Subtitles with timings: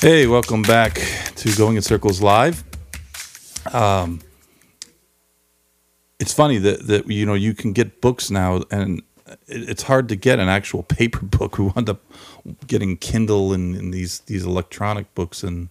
[0.00, 0.94] Hey, welcome back
[1.36, 2.62] to Going in Circles Live.
[3.72, 4.20] Um,
[6.20, 10.08] it's funny that, that you know you can get books now, and it, it's hard
[10.10, 11.58] to get an actual paper book.
[11.58, 12.02] We wound up
[12.66, 15.68] getting Kindle and, and these these electronic books, and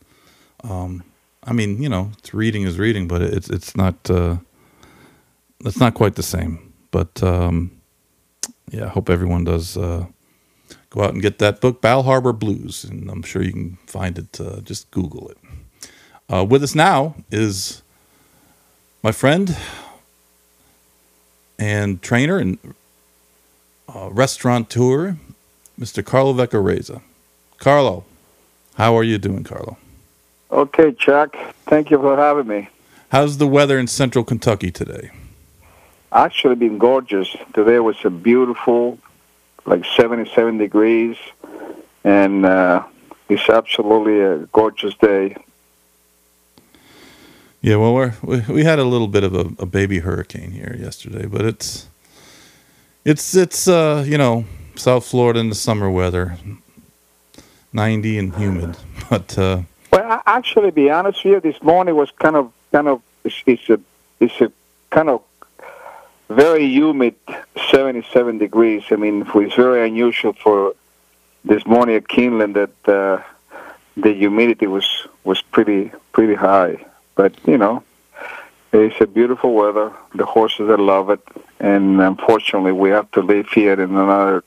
[0.63, 1.03] um,
[1.43, 4.37] I mean, you know, it's reading is reading, but it's it's not uh,
[5.63, 6.73] it's not quite the same.
[6.89, 7.71] But um,
[8.71, 9.77] yeah, I hope everyone does.
[9.77, 10.07] Uh,
[10.93, 14.17] go out and get that book, Bal Harbour Blues, and I'm sure you can find
[14.17, 14.39] it.
[14.39, 15.37] Uh, just Google it.
[16.29, 17.81] Uh, with us now is
[19.01, 19.57] my friend
[21.57, 22.59] and trainer and
[23.93, 25.17] uh, restaurateur,
[25.79, 26.05] Mr.
[26.05, 27.01] Carlo Vaccarezza.
[27.57, 28.05] Carlo,
[28.75, 29.77] how are you doing, Carlo?
[30.51, 31.35] Okay, Chuck.
[31.65, 32.69] Thank you for having me.
[33.09, 35.09] How's the weather in central Kentucky today?
[36.11, 37.35] Actually, been gorgeous.
[37.53, 38.99] Today was a beautiful
[39.65, 41.17] like 77 degrees,
[42.03, 42.83] and uh,
[43.29, 45.35] it's absolutely a gorgeous day.
[47.61, 50.75] Yeah, well, we're, we we had a little bit of a, a baby hurricane here
[50.77, 51.87] yesterday, but it's
[53.05, 54.43] it's it's uh you know
[54.75, 56.37] South Florida in the summer weather,
[57.71, 58.75] 90 and humid,
[59.09, 59.61] but uh,
[59.93, 63.69] well, actually, be honest with you, this morning was kind of kind of it's, it's
[63.69, 63.79] a
[64.19, 64.51] it's a
[64.89, 65.21] kind of
[66.33, 67.15] very humid
[67.71, 68.83] 77 degrees.
[68.91, 70.75] I mean, it's very unusual for
[71.45, 73.23] this morning at Keeneland that uh,
[73.95, 74.87] the humidity was
[75.23, 76.85] was pretty pretty high.
[77.15, 77.83] But you know,
[78.71, 79.93] it's a beautiful weather.
[80.15, 81.21] The horses that love it,
[81.59, 84.43] and unfortunately, we have to leave here in another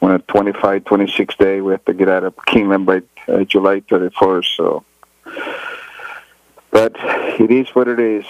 [0.00, 1.60] when a 25, 26 day.
[1.60, 4.56] We have to get out of Keeneland by uh, July 31st.
[4.56, 4.84] So,
[6.70, 6.96] but
[7.40, 8.24] it is what it is.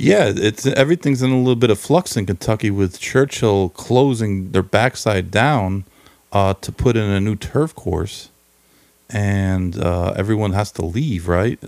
[0.00, 4.62] Yeah, it's everything's in a little bit of flux in Kentucky with Churchill closing their
[4.62, 5.84] backside down
[6.32, 8.30] uh, to put in a new turf course,
[9.10, 11.58] and uh, everyone has to leave, right?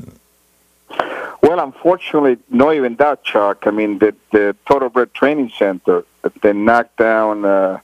[1.42, 3.66] Well, unfortunately, not even that, Chuck.
[3.66, 6.06] I mean, the the Thoroughbred Training Center
[6.40, 7.80] they knocked down uh,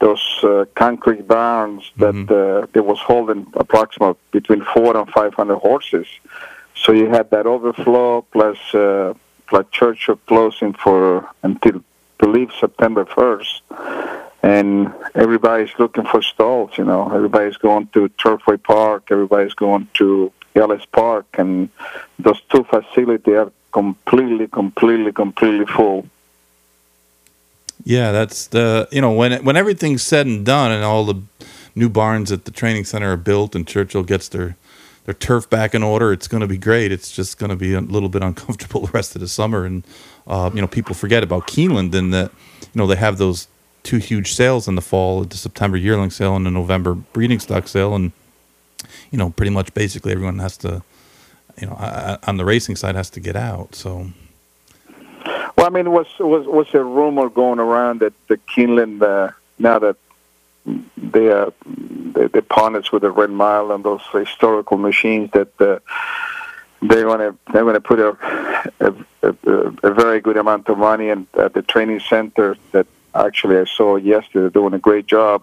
[0.00, 2.64] those uh, concrete barns that mm-hmm.
[2.64, 6.08] uh, they was holding approximately between four and five hundred horses.
[6.74, 8.58] So you had that overflow plus
[9.52, 11.82] like Churchill closing for until
[12.26, 13.62] leave September first,
[14.42, 16.76] and everybody's looking for stalls.
[16.78, 21.68] You know, everybody's going to Turfway Park, everybody's going to Ellis Park, and
[22.18, 26.06] those two facilities are completely, completely, completely full.
[27.84, 31.20] Yeah, that's the you know when when everything's said and done, and all the
[31.74, 34.56] new barns at the training center are built, and Churchill gets their
[35.04, 36.90] their turf back in order, it's going to be great.
[36.90, 39.84] It's just going to be a little bit uncomfortable the rest of the summer, and
[40.26, 43.48] uh, you know people forget about Keeneland and that you know they have those
[43.82, 47.68] two huge sales in the fall, the September yearling sale and the November breeding stock
[47.68, 48.12] sale, and
[49.10, 50.82] you know pretty much basically everyone has to,
[51.60, 53.74] you know, on the racing side has to get out.
[53.74, 54.08] So.
[55.56, 59.78] Well, I mean, was was was a rumor going around that the Keeneland uh, now
[59.78, 59.96] that
[60.96, 61.52] they are
[62.14, 65.78] the, the with the Red Mile and those historical machines that uh,
[66.82, 68.10] they're going to they're going to put a,
[68.80, 69.34] a, a,
[69.82, 73.96] a very good amount of money in at the training center that actually I saw
[73.96, 75.42] yesterday doing a great job.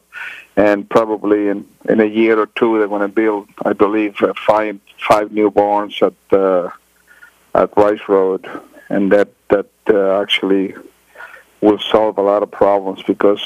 [0.55, 4.33] And probably in in a year or two they're going to build I believe uh,
[4.45, 6.69] five five new barns at uh,
[7.55, 8.47] at Rice Road.
[8.89, 10.75] And that that uh, actually
[11.61, 13.43] will solve a lot of problems because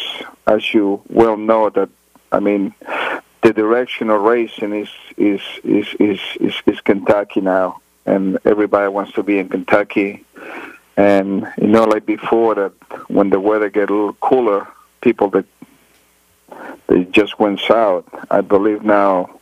[0.48, 1.90] as you well know that
[2.32, 2.74] I mean,
[3.42, 9.14] the direction of racing is is is is is, is Kentucky now, and everybody wants
[9.14, 10.26] to be in Kentucky.
[10.98, 12.72] And you know, like before, that
[13.10, 14.68] when the weather get a little cooler,
[15.02, 15.46] people that
[16.88, 18.06] they just went south.
[18.32, 19.40] I believe now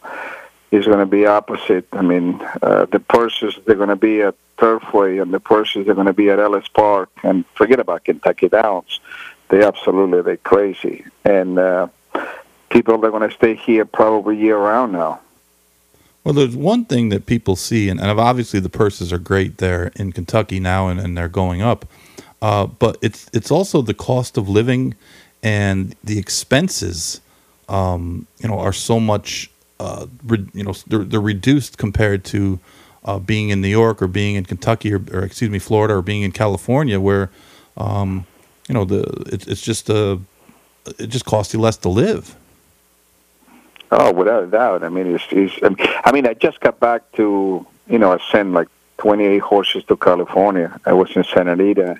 [0.72, 1.88] is going to be opposite.
[1.94, 5.96] I mean, uh, the purses they're going to be at Turfway, and the purses they're
[5.96, 7.10] going to be at Ellis Park.
[7.24, 9.00] And forget about Kentucky Downs;
[9.50, 11.06] they absolutely they're crazy.
[11.24, 11.88] And uh,
[12.74, 15.22] people are going to stay here probably year round now.
[16.24, 19.92] Well, there's one thing that people see, and, and obviously the purses are great there
[19.96, 21.86] in Kentucky now, and, and they're going up.
[22.42, 24.96] Uh, but it's it's also the cost of living
[25.42, 27.22] and the expenses.
[27.70, 29.50] Um, you know, are so much.
[29.80, 32.60] Uh, re, you know, they're, they're reduced compared to
[33.06, 36.02] uh, being in New York or being in Kentucky or, or, excuse me, Florida or
[36.02, 37.30] being in California, where
[37.76, 38.26] um,
[38.68, 40.20] you know the it, it's just a
[41.00, 42.36] it just costs you less to live.
[43.96, 44.84] Oh, without a doubt.
[44.84, 45.54] I mean, it's, it's
[46.04, 48.68] I mean, I just got back to, you know, I sent like
[48.98, 50.80] 28 horses to California.
[50.84, 52.00] I was in Santa Anita,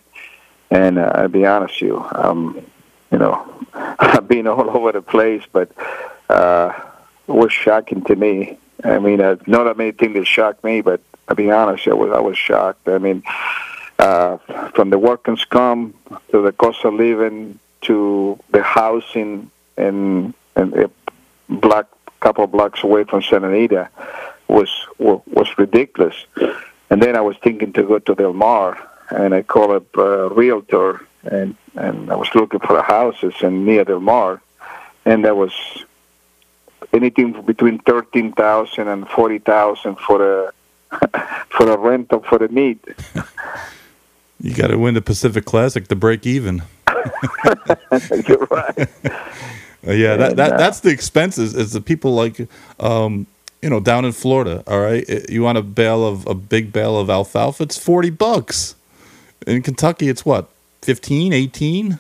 [0.72, 2.66] and uh, I'll be honest with you, um,
[3.12, 5.72] you know, I've been all over the place, but
[6.30, 6.74] uh,
[7.28, 8.58] it was shocking to me.
[8.84, 11.94] I mean, uh, not that many things that shocked me, but I'll be honest, I
[11.94, 12.88] was I was shocked.
[12.88, 13.22] I mean,
[14.00, 14.38] uh,
[14.74, 15.94] from the working scum
[16.32, 20.90] to the cost of living to the housing and and
[21.60, 21.88] block
[22.24, 23.90] couple of blocks away from Santa Anita
[24.48, 26.16] was was ridiculous.
[26.90, 28.78] And then I was thinking to go to Del Mar,
[29.10, 33.84] and I called up a realtor, and and I was looking for houses in near
[33.84, 34.42] Del Mar,
[35.06, 35.54] and there was
[36.94, 40.54] anything between thirteen thousand and forty thousand for the
[41.50, 42.80] for a rental for the meat.
[44.40, 46.64] you got to win the Pacific Classic to break even.
[48.28, 48.88] You're right.
[49.86, 51.56] Uh, yeah, that, that that's the expenses.
[51.56, 52.48] Is the people like,
[52.80, 53.28] um,
[53.62, 54.64] you know, down in Florida.
[54.68, 57.64] All right, you want a bale of a big bale of alfalfa?
[57.64, 58.76] It's forty bucks.
[59.46, 60.50] In Kentucky, it's what
[60.84, 62.00] 15, 18?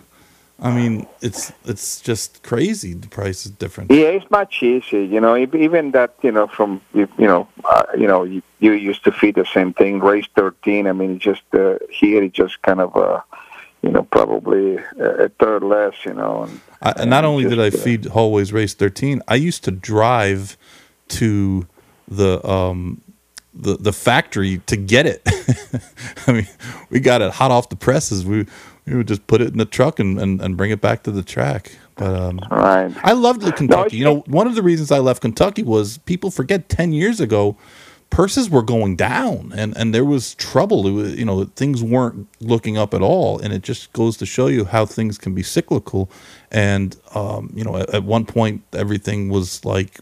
[0.62, 2.94] I mean, it's it's just crazy.
[2.94, 3.92] The price is different.
[3.92, 5.02] Yeah, it's much easier.
[5.02, 6.14] You know, even that.
[6.22, 9.46] You know, from you, you know, uh, you know, you, you used to feed the
[9.46, 10.88] same thing, raise thirteen.
[10.88, 12.96] I mean, just uh, here, it just kind of.
[12.96, 13.22] Uh,
[13.84, 16.44] you know, probably a third less, you know.
[16.44, 19.64] And, I, and not only just, did I uh, feed Hallways Race 13, I used
[19.66, 20.58] to drive
[21.10, 21.68] to
[22.08, 23.02] the um,
[23.54, 25.22] the the factory to get it.
[26.28, 26.48] I mean,
[26.90, 28.26] we got it hot off the presses.
[28.26, 28.46] We
[28.86, 31.12] we would just put it in the truck and, and, and bring it back to
[31.12, 31.72] the track.
[31.96, 32.92] But um, right.
[33.04, 34.00] I loved the Kentucky.
[34.02, 37.20] No, you know, one of the reasons I left Kentucky was people forget ten years
[37.20, 37.58] ago
[38.14, 40.84] purses were going down and, and there was trouble.
[40.84, 43.40] Was, you know, things weren't looking up at all.
[43.40, 46.12] And it just goes to show you how things can be cyclical.
[46.52, 50.00] And, um, you know, at, at, one point, everything was like,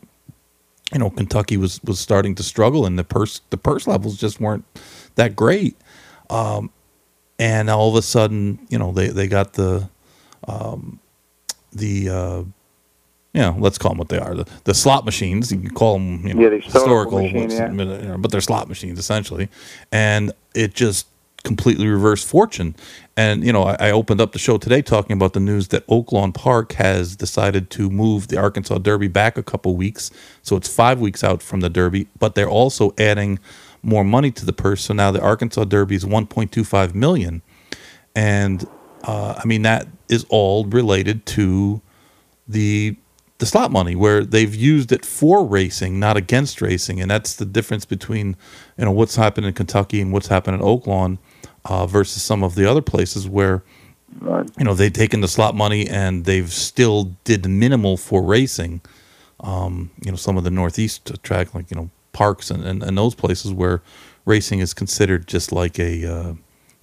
[0.91, 4.41] you know, Kentucky was, was starting to struggle and the purse, the purse levels just
[4.41, 4.65] weren't
[5.15, 5.77] that great.
[6.29, 6.69] Um,
[7.39, 9.89] and all of a sudden, you know, they, they got the,
[10.49, 10.99] um,
[11.71, 12.43] the, uh,
[13.33, 14.35] you know, let's call them what they are.
[14.35, 17.79] The, the slot machines, you can call them, you know, yeah, the historical, historical machine,
[17.79, 18.17] yeah.
[18.17, 19.49] but they're slot machines essentially.
[19.91, 21.07] And it just
[21.43, 22.75] completely reversed fortune.
[23.17, 25.85] And, you know, I, I, opened up the show today talking about the news that
[25.87, 30.11] Oaklawn Park has decided to move the Arkansas Derby back a couple weeks.
[30.43, 33.39] So it's five weeks out from the Derby, but they're also adding
[33.81, 34.83] more money to the purse.
[34.83, 37.41] So now the Arkansas Derby is 1.25 million.
[38.15, 38.67] And,
[39.03, 41.81] uh, I mean, that is all related to
[42.47, 42.97] the
[43.41, 47.43] the slot money where they've used it for racing, not against racing, and that's the
[47.43, 48.37] difference between
[48.77, 51.17] you know what's happened in Kentucky and what's happened in Oaklawn
[51.65, 53.63] uh, versus some of the other places where
[54.21, 58.79] you know they've taken the slot money and they've still did minimal for racing.
[59.39, 62.95] Um, you know, some of the Northeast track, like you know parks and, and, and
[62.95, 63.81] those places where
[64.23, 66.33] racing is considered just like a uh,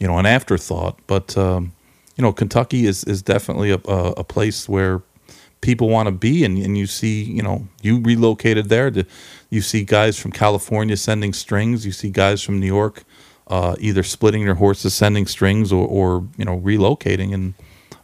[0.00, 0.98] you know an afterthought.
[1.06, 1.70] But um,
[2.16, 5.02] you know, Kentucky is is definitely a, a, a place where
[5.60, 9.04] people want to be and, and you see you know you relocated there to,
[9.50, 13.04] you see guys from california sending strings you see guys from new york
[13.48, 17.32] uh, either splitting their horses sending strings or, or you know relocating.
[17.34, 17.54] And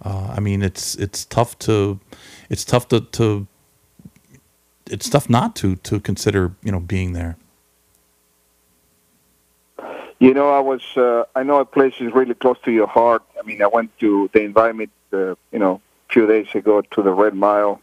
[0.03, 2.01] uh, i mean it's it's tough to
[2.51, 3.47] it's tough to, to
[4.91, 7.37] it's tough not to to consider you know being there.
[10.19, 13.23] You know i was uh, i know a place is really close to your heart.
[13.39, 15.81] I mean i went to the environment, me to, you know
[16.15, 17.81] few days ago to the Red Mile,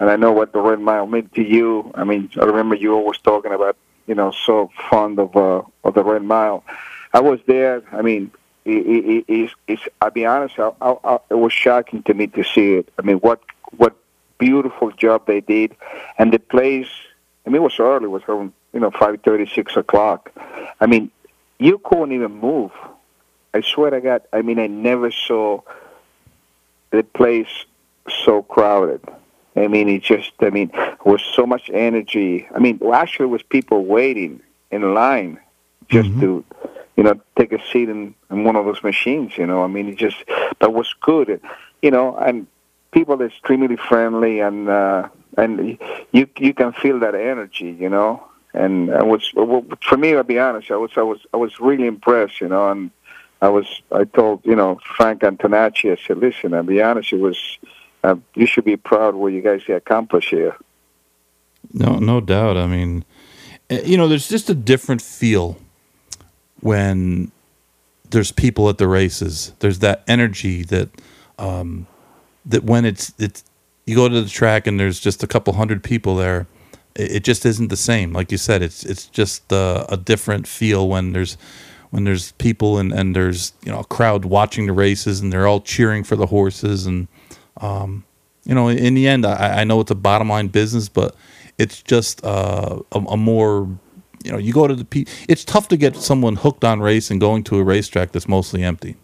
[0.00, 1.92] and I know what the Red Mile meant to you.
[1.94, 3.76] I mean, I remember you always talking about,
[4.08, 6.64] you know, so fond of uh, of the Red Mile.
[7.14, 7.82] I was there.
[7.92, 8.32] I mean,
[8.64, 10.58] it, it, I'll be honest.
[10.58, 12.92] I, I, it was shocking to me to see it.
[12.98, 13.40] I mean, what
[13.76, 13.94] what
[14.38, 15.76] beautiful job they did,
[16.18, 16.90] and the place.
[17.46, 18.04] I mean, it was early.
[18.04, 20.32] It was around you know five thirty, six o'clock.
[20.80, 21.12] I mean,
[21.58, 22.72] you couldn't even move.
[23.54, 24.22] I swear to God.
[24.32, 25.62] I mean, I never saw
[26.90, 27.66] the place
[28.08, 29.00] so crowded.
[29.56, 30.70] I mean, it just, I mean,
[31.04, 32.48] was so much energy.
[32.54, 35.40] I mean, well, actually, was people waiting in line
[35.88, 36.20] just mm-hmm.
[36.20, 36.44] to,
[36.96, 39.36] you know, take a seat in, in one of those machines.
[39.36, 40.16] You know, I mean, it just,
[40.60, 41.40] that was good.
[41.82, 42.46] You know, and
[42.92, 45.78] people are extremely friendly, and uh, and
[46.12, 47.76] you you can feel that energy.
[47.78, 48.22] You know,
[48.54, 49.32] and I was
[49.82, 50.14] for me.
[50.14, 50.70] I'll be honest.
[50.70, 52.40] I was I was I was really impressed.
[52.40, 52.90] You know, and
[53.40, 55.92] I was I told you know Frank Antonacci.
[55.92, 57.12] I said, listen, I'll be honest.
[57.12, 57.58] It was
[58.04, 60.56] uh, you should be proud of what you guys accomplished here.
[61.72, 62.56] No, no doubt.
[62.56, 63.04] I mean,
[63.70, 65.58] eh, you know, there's just a different feel
[66.60, 67.30] when
[68.10, 69.52] there's people at the races.
[69.58, 70.88] There's that energy that
[71.38, 71.86] um,
[72.46, 73.44] that when it's it's
[73.86, 76.46] you go to the track and there's just a couple hundred people there.
[76.94, 78.12] It, it just isn't the same.
[78.12, 81.36] Like you said, it's it's just uh, a different feel when there's
[81.90, 85.46] when there's people and, and there's you know a crowd watching the races and they're
[85.46, 87.08] all cheering for the horses and
[87.60, 88.04] um,
[88.44, 91.14] you know, in the end, I, I know it's a bottom line business, but
[91.58, 93.68] it's just uh, a, a more
[94.24, 95.06] you know you go to the P.
[95.28, 98.62] It's tough to get someone hooked on race and going to a racetrack that's mostly
[98.64, 98.96] empty.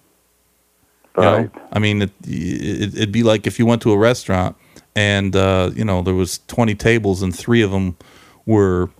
[1.19, 1.31] You Right.
[1.31, 1.51] know?
[1.73, 4.57] I mean, it, it, it'd be like if you went to a restaurant
[4.97, 7.97] and uh, you know there was twenty tables and three of them
[8.47, 8.91] were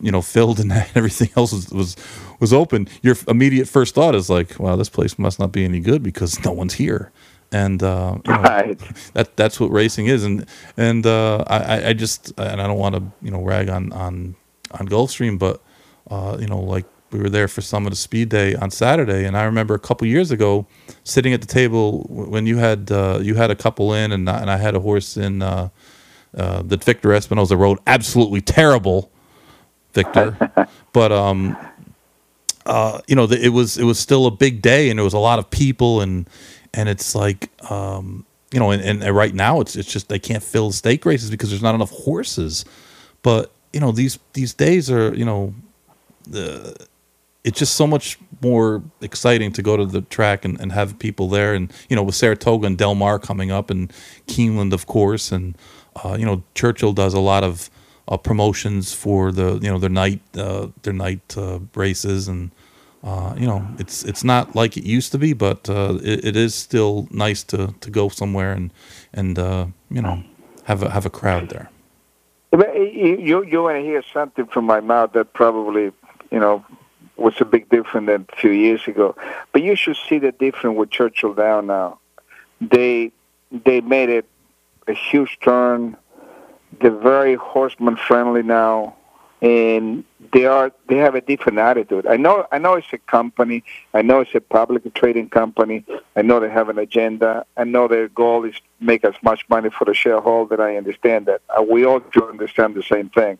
[0.00, 1.96] you know filled and everything else was was,
[2.40, 2.88] was open.
[3.02, 6.44] Your immediate first thought is like, "Wow, this place must not be any good because
[6.44, 7.12] no one's here."
[7.52, 8.78] And uh, you know, Right.
[9.14, 10.24] that that's what racing is.
[10.24, 13.92] And and uh, I I- just and I don't want to you know rag on
[13.92, 14.36] on
[14.72, 15.60] on Gulfstream, but
[16.10, 19.24] uh, you know like we were there for some of the speed day on Saturday,
[19.26, 20.66] and I remember a couple years ago
[21.04, 24.40] sitting at the table when you had uh, you had a couple in, and I,
[24.40, 25.70] and I had a horse in uh,
[26.36, 29.10] uh, that Victor Espinoza rode absolutely terrible,
[29.94, 30.36] Victor,
[30.92, 31.56] but um.
[32.66, 35.14] Uh, you know, the, it was it was still a big day, and there was
[35.14, 36.28] a lot of people, and
[36.74, 40.42] and it's like, um, you know, and, and right now it's it's just they can't
[40.42, 42.64] fill the stake races because there's not enough horses.
[43.22, 45.54] But you know, these these days are you know,
[46.26, 46.76] the
[47.44, 51.28] it's just so much more exciting to go to the track and, and have people
[51.28, 53.92] there and you know with Saratoga and Del Mar coming up and
[54.26, 55.56] Keeneland of course and
[56.04, 57.70] uh, you know Churchill does a lot of
[58.08, 62.50] uh, promotions for the you know their night uh, their night uh, races and
[63.02, 66.36] uh, you know it's it's not like it used to be but uh, it, it
[66.36, 68.72] is still nice to, to go somewhere and
[69.12, 70.22] and uh, you know
[70.64, 71.70] have a have a crowd there.
[72.52, 75.92] You you, you want to hear something from my mouth that probably
[76.30, 76.64] you know
[77.16, 79.14] was a big difference than a few years ago.
[79.52, 81.98] But you should see the difference with Churchill Down now.
[82.60, 83.12] They
[83.50, 84.26] they made it
[84.86, 85.96] a huge turn.
[86.80, 88.96] They're very horseman friendly now,
[89.42, 92.06] and they are they have a different attitude.
[92.06, 93.64] I know I know it's a company.
[93.92, 95.84] I know it's a public trading company.
[96.14, 97.44] I know they have an agenda.
[97.56, 100.62] I know their goal is make as much money for the shareholder.
[100.62, 101.42] I understand that.
[101.48, 103.38] Uh, we all do understand the same thing.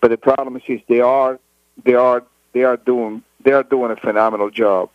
[0.00, 1.38] But the problem is, is they are
[1.84, 4.90] they are they are doing they are doing a phenomenal job,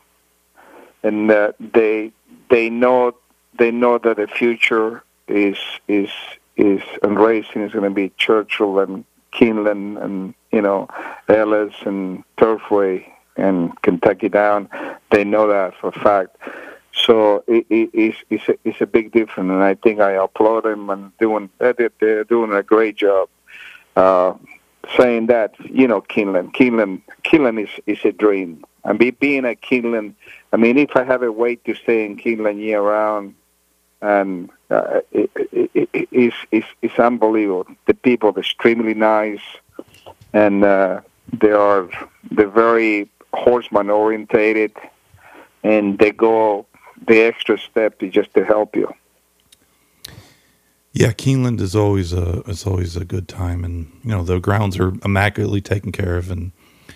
[1.03, 2.12] and uh, they
[2.50, 3.15] they know
[3.58, 6.10] they know that the future is is
[6.58, 10.88] is in racing is going to be Churchill and Keeneland and you know
[11.27, 13.06] Ellis and Turfway
[13.38, 14.70] and Kentucky Down.
[15.12, 16.38] They know that for a fact.
[16.94, 20.65] So it, it, it's it's a, it's a big difference, and I think I applaud
[20.65, 23.29] them and doing they're, doing a great job.
[23.96, 24.34] Uh,
[24.98, 28.65] saying that you know Keeneland, Keeneland, Keeneland is is a dream.
[28.84, 30.13] I mean, being at Keeneland,
[30.53, 33.36] I mean, if I have a way to stay in Keeneland year round,
[34.01, 37.68] and uh, it, it, it, it's, it's it's unbelievable.
[37.86, 39.41] The people are extremely nice,
[40.33, 41.01] and uh,
[41.41, 41.89] they are
[42.31, 44.75] they're very horseman orientated,
[45.63, 46.65] and they go
[47.07, 48.93] the extra step to just to help you.
[50.91, 54.79] Yeah, Keeneland is always a is always a good time, and you know the grounds
[54.79, 56.51] are immaculately taken care of, and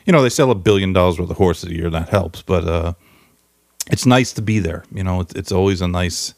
[0.06, 1.90] you know they sell a billion dollars worth of horses a year.
[1.90, 2.94] That helps, but uh,
[3.92, 4.84] it's nice to be there.
[4.92, 6.34] You know, it's, it's always a nice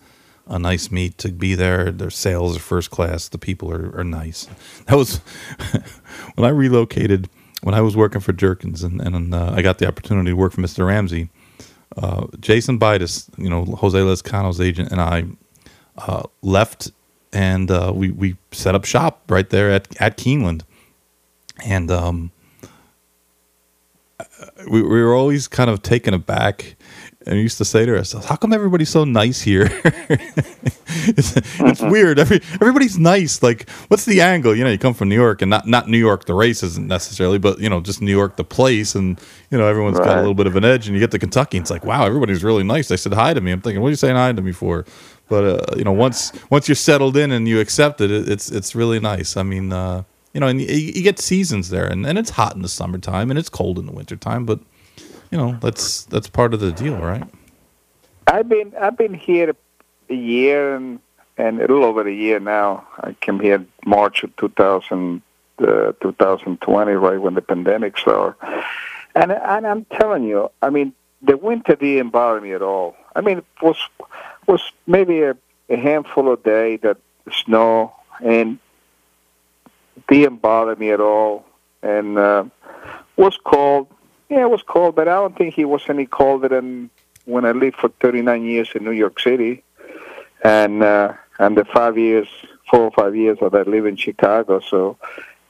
[0.48, 1.92] a nice meet to be there.
[1.92, 3.30] Their sales are first class.
[3.30, 4.48] The people are, are nice.
[4.86, 5.18] That was
[6.36, 7.30] when I relocated
[7.62, 10.54] when I was working for Jerkens, and and uh, I got the opportunity to work
[10.54, 10.86] for Mr.
[10.86, 11.30] Ramsey.
[11.98, 15.25] Uh, Jason Bidas, you know Jose Lezcano's agent, and I
[15.98, 16.92] uh, left
[17.36, 20.62] and uh, we we set up shop right there at at Keeneland,
[21.64, 22.32] and um,
[24.72, 26.75] we we were always kind of taken aback,
[27.25, 29.70] and we used to say to ourselves, "How come everybody's so nice here?"
[31.08, 32.20] it's, it's weird.
[32.20, 33.41] Every everybody's nice.
[33.41, 34.55] Like, what's the angle?
[34.55, 36.88] You know, you come from New York, and not not New York the race isn't
[36.88, 40.22] necessarily, but you know, just New York the place, and you know, everyone's got a
[40.22, 40.88] little bit of an edge.
[40.88, 42.88] And you get to Kentucky, and it's like, wow, everybody's really nice.
[42.88, 43.51] They said hi to me.
[43.51, 44.86] I'm thinking, what are you saying hi to me for?
[45.27, 48.51] But uh, you know, once once you're settled in and you accept it, it it's
[48.51, 49.36] it's really nice.
[49.36, 50.03] I mean, uh,
[50.34, 53.29] you know, and you, you get seasons there, and, and it's hot in the summertime
[53.32, 54.60] and it's cold in the wintertime, but
[55.36, 57.27] you know, that's that's part of the deal, right?
[58.25, 59.54] I've been I've been here
[60.10, 61.01] a year and
[61.38, 62.88] and a little over a year now.
[63.01, 65.22] I came here March of 2000,
[65.60, 68.38] uh, 2020, right when the pandemic started.
[69.13, 72.96] And and I'm telling you, I mean, the winter didn't bother me at all.
[73.13, 73.77] I mean, it was
[74.48, 75.36] was maybe a,
[75.68, 76.96] a handful of day that
[77.44, 78.58] snow and
[80.08, 81.46] didn't bother me at all.
[81.84, 82.46] And uh,
[83.18, 83.88] was cold.
[84.36, 86.89] Yeah, it was cold, but I don't think he was any colder than
[87.24, 89.63] when I lived for 39 years in New York City,
[90.44, 92.27] and uh, and the five years,
[92.70, 94.60] four or five years that I live in Chicago.
[94.60, 94.98] So,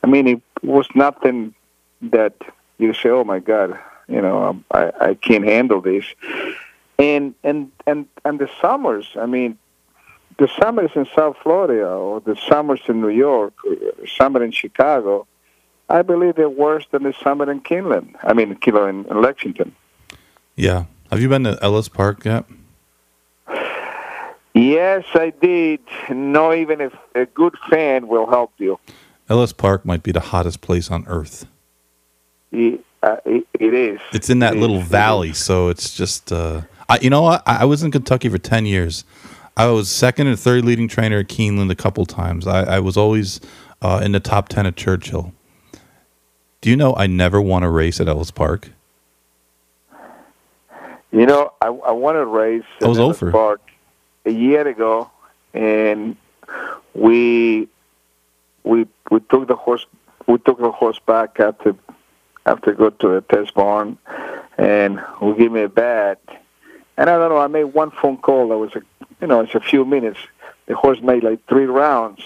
[0.04, 1.56] I mean, it was nothing
[2.04, 2.36] that
[2.78, 3.76] you say, "Oh my God,"
[4.08, 6.06] you know, um, I I can't handle this.
[7.00, 9.58] And and and and the summers, I mean,
[10.38, 13.56] the summers in South Florida or the summers in New York,
[14.16, 15.26] summer in Chicago,
[15.90, 18.16] I believe they're worse than the summer in Keeneland.
[18.24, 19.76] I mean, Keeneland in Lexington.
[20.56, 20.86] Yeah.
[21.12, 22.46] Have you been to Ellis Park yet?
[24.54, 25.82] Yes, I did.
[26.10, 28.80] No, even if a good fan will help you.
[29.30, 31.46] Ellis Park might be the hottest place on earth.
[32.52, 34.00] It, uh, it, it is.
[34.14, 34.88] It's in that It little is.
[34.88, 36.32] Valley, so it's just.
[36.32, 37.44] Uh, I, you know what?
[37.46, 39.04] I, I was in Kentucky for ten years.
[39.58, 42.48] I was second and third leading trainer at Keeneland a couple times.
[42.48, 43.42] I, I was always
[43.82, 45.34] uh, in the top ten at Churchill.
[46.66, 48.72] Do you know I never won a race at Ellis Park?
[51.12, 53.32] You know, I, I won a race in Ellis over.
[53.32, 53.62] Park
[54.26, 55.12] a year ago,
[55.54, 56.18] and
[56.96, 57.70] we
[58.64, 59.86] we we took the horse
[60.26, 61.76] we took the horse back after
[62.48, 64.00] after go to the test barn,
[64.58, 66.20] and we gave me a bat.
[66.98, 68.48] And I don't know, I made one phone call.
[68.48, 68.82] That was a
[69.22, 70.18] you know, it's a few minutes.
[70.66, 72.24] The horse made like three rounds,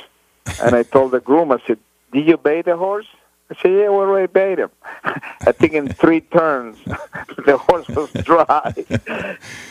[0.62, 1.78] and I told the groom, I said,
[2.14, 3.08] "Did you bait the horse?"
[3.52, 4.70] I said, "Yeah, we already bait him."
[5.04, 8.74] I think in three turns, the horse was dry.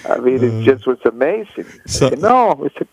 [0.08, 1.66] I mean, it uh, just was amazing.
[1.86, 2.86] So- said, no, it's a,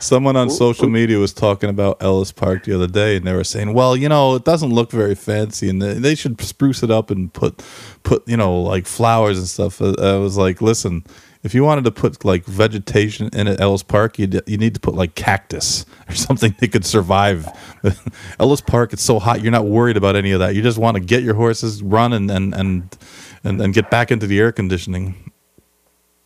[0.00, 3.42] Someone on social media was talking about Ellis Park the other day, and they were
[3.42, 6.90] saying, "Well, you know, it doesn't look very fancy, and they, they should spruce it
[6.90, 7.64] up and put,
[8.04, 11.02] put, you know, like flowers and stuff." I was like, "Listen,
[11.48, 14.80] if you wanted to put like vegetation in at Ellis Park, you you need to
[14.80, 17.48] put like cactus or something that could survive."
[18.38, 20.54] Ellis Park, it's so hot, you're not worried about any of that.
[20.54, 22.96] You just want to get your horses run and and and
[23.44, 25.14] and, and get back into the air conditioning.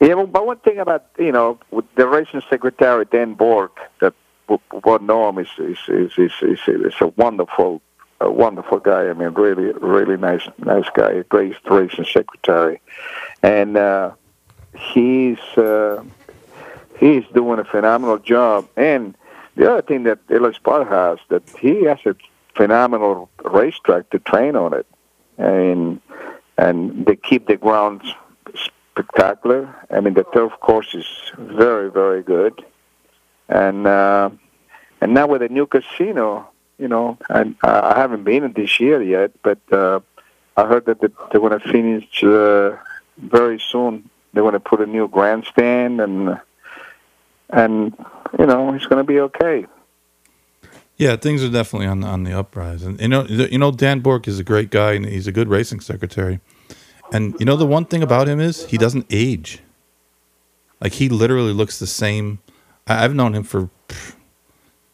[0.01, 1.59] yeah, but- but one thing about you know
[1.95, 4.15] the racing secretary Dan Bork that
[4.49, 7.81] w- w- know him is is is is, is, is a wonderful
[8.21, 9.09] a wonderful guy.
[9.09, 12.81] I mean, really really nice nice guy, a great racing secretary,
[13.43, 14.11] and uh,
[14.77, 16.03] he's uh,
[16.99, 18.69] he's doing a phenomenal job.
[18.77, 19.15] And
[19.57, 22.15] the other thing that Ellis Park has that he has a
[22.55, 24.87] phenomenal racetrack to train on it,
[25.39, 26.01] and
[26.59, 28.05] and they keep the grounds
[28.93, 29.75] spectacular.
[29.91, 31.07] I mean, the turf course is
[31.39, 32.65] very very good,
[33.49, 34.31] and uh,
[35.01, 39.33] and now with the new casino, you know, and I haven't been this year yet,
[39.43, 40.01] but uh,
[40.57, 42.77] I heard that they- they're going to finish uh,
[43.19, 44.09] very soon.
[44.33, 46.41] They're going to put a new grandstand and
[47.51, 47.95] and
[48.39, 49.67] you know it's going to be okay.
[50.97, 54.29] Yeah, things are definitely on on the uprise, and you know, you know, Dan Bork
[54.29, 56.41] is a great guy, and he's a good racing secretary.
[57.13, 59.61] And you know, the one thing about him is he doesn't age.
[60.81, 62.39] Like he literally looks the same.
[62.87, 63.69] I, I've known him for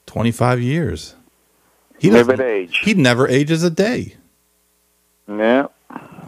[0.07, 1.15] twenty five years.
[1.99, 2.79] He Never doesn't age.
[2.85, 4.15] He never ages a day,
[5.29, 5.67] Yeah.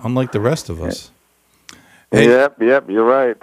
[0.02, 1.10] unlike the rest of us.
[2.10, 2.60] Hey, Yep.
[2.60, 2.90] Yep.
[2.90, 3.36] You're right.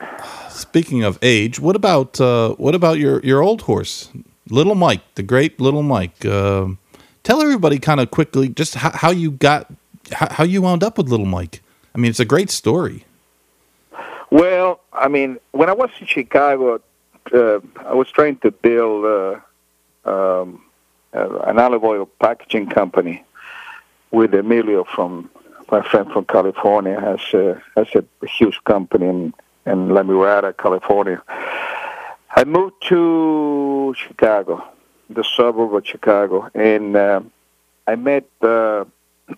[0.49, 4.09] Speaking of age, what about uh, what about your your old horse,
[4.49, 6.25] Little Mike, the great Little Mike?
[6.25, 6.77] Um
[7.23, 9.67] tell everybody kind of quickly just how, how you got
[10.11, 11.61] how, how you wound up with Little Mike.
[11.95, 13.05] I mean, it's a great story.
[14.29, 16.81] Well, I mean, when I was in Chicago,
[17.33, 20.61] uh, I was trying to build uh, um,
[21.13, 23.23] uh, an olive oil packaging company
[24.11, 25.29] with Emilio from
[25.71, 29.33] my friend from California has a, has a huge company in,
[29.65, 31.21] in La Mirada, California.
[32.35, 34.63] I moved to Chicago,
[35.09, 37.21] the suburb of Chicago, and uh,
[37.87, 38.85] I met uh,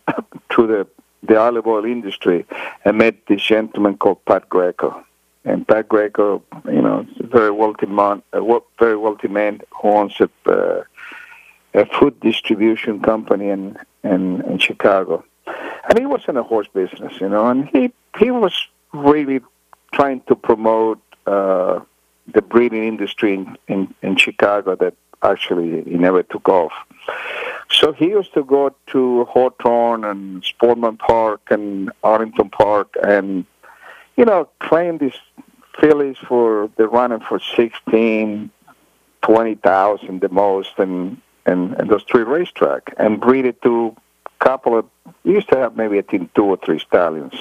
[0.52, 0.88] through the
[1.22, 2.46] the olive oil industry.
[2.86, 5.04] I met this gentleman called Pat Greco,
[5.44, 8.42] and Pat Greco, you know, a very wealthy man, a
[8.80, 10.84] very wealthy man who owns a, uh,
[11.74, 15.24] a food distribution company in, in in Chicago.
[15.90, 19.42] And he was in the horse business, you know, and he he was really
[19.92, 21.80] trying to promote uh,
[22.34, 26.72] the breeding industry in, in, in Chicago that actually he never took off.
[27.72, 33.46] So he used to go to Hawthorne and Sportman Park and Arlington Park and,
[34.18, 35.20] you know, claim these
[35.80, 38.50] fillies for, they're running for 16,
[39.22, 43.96] 20,000 the most and, and, and those three racetrack and breed it to
[44.40, 44.86] couple of,
[45.24, 47.34] used to have maybe I think two or three stallions.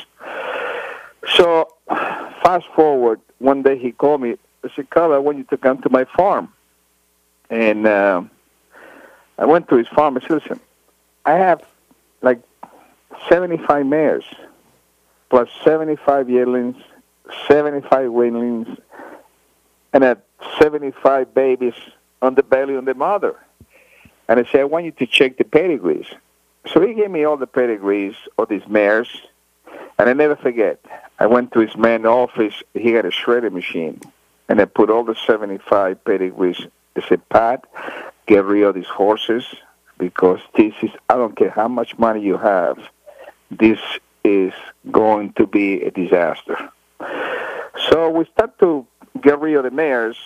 [1.34, 5.56] So fast forward, one day he called me, I said, Carl, I want you to
[5.56, 6.52] come to my farm.
[7.50, 8.22] And, uh,
[9.38, 10.16] I went to his farm.
[10.16, 10.60] I said, listen,
[11.24, 11.62] I have
[12.22, 12.40] like
[13.28, 14.24] 75 mares,
[15.30, 16.76] plus 75 yearlings,
[17.46, 18.78] 75 weanlings,
[19.92, 20.24] and at
[20.58, 21.74] 75 babies
[22.20, 23.36] on the belly of the mother.
[24.28, 26.06] And I said, I want you to check the pedigrees.
[26.72, 29.08] So he gave me all the pedigrees of these mares,
[29.98, 30.84] and I never forget.
[31.18, 32.54] I went to his man office.
[32.74, 34.00] He had a shredder machine,
[34.48, 36.66] and I put all the 75 pedigrees
[36.98, 37.64] I said, Pat,
[38.26, 39.44] get rid of these horses
[39.98, 42.78] because this is, I don't care how much money you have,
[43.50, 43.78] this
[44.24, 44.52] is
[44.90, 46.70] going to be a disaster.
[47.88, 48.86] So we start to
[49.20, 50.16] get rid of the mares.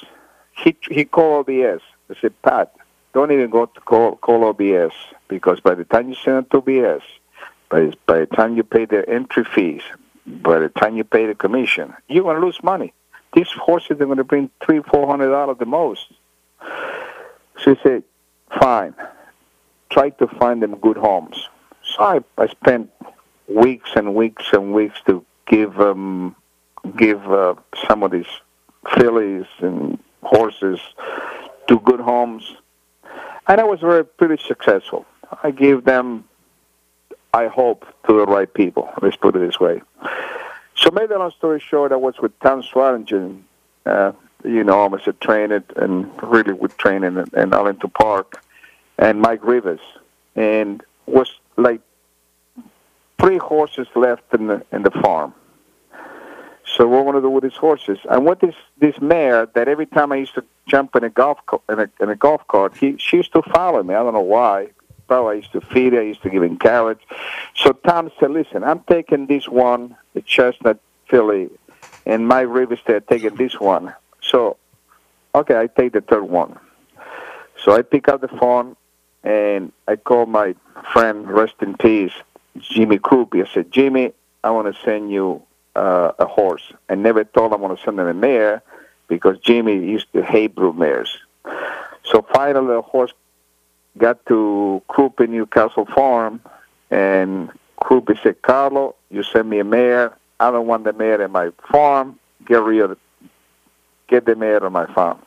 [0.57, 1.81] He, he called OBS.
[2.11, 2.17] S.
[2.17, 2.75] I said, Pat,
[3.13, 4.95] don't even go to call, call OBS
[5.29, 7.03] because by the time you send it to OBS,
[7.69, 9.83] by, by the time you pay the entry fees,
[10.27, 12.93] by the time you pay the commission, you're going to lose money.
[13.35, 16.07] These horses are going to bring three, four hundred dollars the most.
[17.65, 18.05] She said,
[18.61, 18.95] fine.
[19.91, 21.49] Try to find them good homes.
[21.83, 22.91] So I, I spent
[23.49, 26.37] weeks and weeks and weeks to give um,
[26.97, 27.55] give uh,
[27.89, 28.27] some of these
[28.97, 30.81] fillies and horses
[31.69, 32.57] to good homes,
[33.47, 35.07] and I was very pretty successful.
[35.43, 36.25] I gave them,
[37.33, 38.91] I hope, to the right people.
[39.01, 39.83] Let's put it this way.
[40.75, 43.45] So, made a long story short, I was with Tom Swearingen,
[43.87, 44.13] uh,
[44.45, 48.43] you know, I was a trainer and really with training in, in Arlington Park,
[48.99, 49.81] and Mike Rivers,
[50.35, 51.81] and was like
[53.21, 55.35] three horses left in the in the farm.
[56.77, 57.99] So what I want to do with these horses?
[58.09, 61.39] I want this this mare that every time I used to jump in a golf
[61.47, 63.95] co- in a, in a golf cart, he she used to follow me.
[63.95, 64.69] I don't know why.
[65.07, 66.01] Probably I used to feed her.
[66.01, 67.05] I used to give him carrots.
[67.57, 71.51] So Tom said, "Listen, I'm taking this one, the chestnut filly,
[72.07, 73.95] and my Rivers they're taking this one.
[74.23, 74.57] So,
[75.35, 76.59] okay, I take the third one.
[77.63, 78.77] So I pick up the phone
[79.23, 80.55] and I call my
[80.93, 82.13] friend, rest in peace,
[82.59, 83.47] Jimmy Crupi.
[83.47, 85.43] I said, Jimmy, I want to send you
[85.75, 86.73] uh, a horse.
[86.89, 88.63] I never told him I want to send him a mare
[89.09, 91.19] because Jimmy used to hate brood mares.
[92.05, 93.13] So finally, the horse
[93.99, 96.41] got to Crupi Newcastle Farm,
[96.91, 100.17] and Crupi said, Carlo, you send me a mare.
[100.41, 102.19] I don't want the mare in my farm.
[102.47, 102.99] Get rid of it.
[104.09, 105.19] Get the mare on my farm.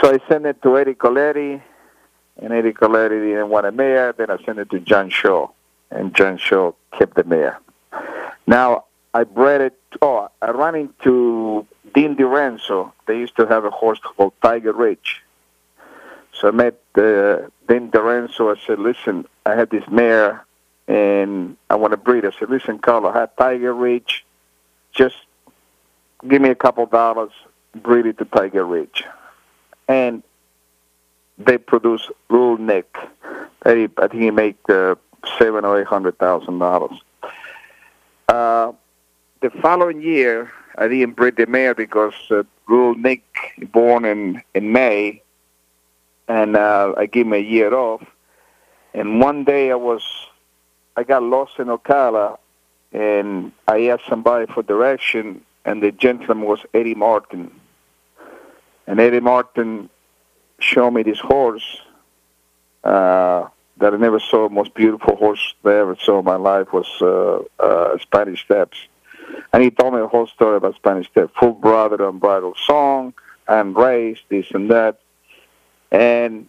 [0.00, 1.62] So I sent it to Eddie Coletti,
[2.40, 4.12] and Eddie Coletti didn't want a mare.
[4.12, 5.48] Then I sent it to John Shaw,
[5.90, 7.60] and John Shaw kept the mare.
[8.46, 9.78] Now, I bred it.
[10.02, 12.92] Oh, I ran into Dean DiRenzo.
[13.06, 15.22] They used to have a horse called Tiger Ridge.
[16.32, 18.54] So I met uh, Dean DiRenzo.
[18.54, 20.44] I said, listen, I had this mare,
[20.88, 22.26] and I want to breed.
[22.26, 24.24] I said, listen, Carlo, I had Tiger Ridge.
[24.92, 25.16] Just
[26.28, 27.30] give me a couple dollars,
[27.72, 29.04] breed it to Tiger Ridge.
[29.86, 30.24] And
[31.38, 32.96] they produce Little Nick.
[33.64, 34.96] I think he make uh,
[35.38, 36.98] seven or eight hundred thousand dollars.
[38.28, 38.72] Uh,
[39.44, 43.22] the following year, I didn't breed the mare because uh, Rule Nick
[43.72, 45.20] born in in May,
[46.28, 48.02] and uh, I gave him a year off.
[48.94, 50.02] And one day I was,
[50.96, 52.38] I got lost in Ocala,
[52.90, 57.50] and I asked somebody for direction, and the gentleman was Eddie Martin.
[58.86, 59.90] And Eddie Martin
[60.58, 61.82] showed me this horse
[62.82, 64.48] uh, that I never saw.
[64.48, 68.78] Most beautiful horse I ever saw in my life was uh, uh, Spanish Steps.
[69.52, 73.14] And he told me the whole story about Spanish Steps, full brother and bridal song,
[73.46, 75.00] and race, this and that.
[75.90, 76.48] And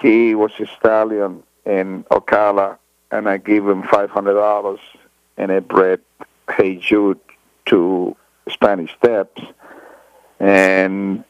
[0.00, 2.78] he was a stallion in Ocala,
[3.10, 4.78] and I gave him $500,
[5.36, 6.00] and I bred
[6.50, 7.20] Hey Jude
[7.66, 8.16] to
[8.48, 9.42] Spanish Steps.
[10.38, 11.24] And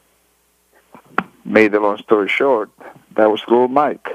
[1.43, 2.69] made the long story short,
[3.15, 4.09] that was little Mike.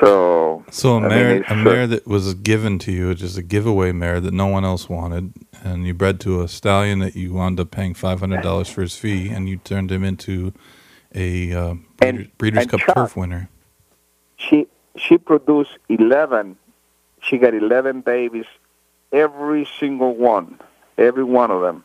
[0.00, 0.41] So,
[0.72, 3.92] So a I mare, it's, a mare that was given to you, just a giveaway
[3.92, 7.60] mare that no one else wanted, and you bred to a stallion that you wound
[7.60, 10.54] up paying five hundred dollars for his fee, and you turned him into
[11.14, 13.50] a uh, breeder, And- Breeders' and Cup Chuck, turf winner.
[14.38, 16.56] she she produced eleven.
[17.20, 18.46] She got eleven babies,
[19.12, 20.58] every single one,
[20.96, 21.84] every one of them.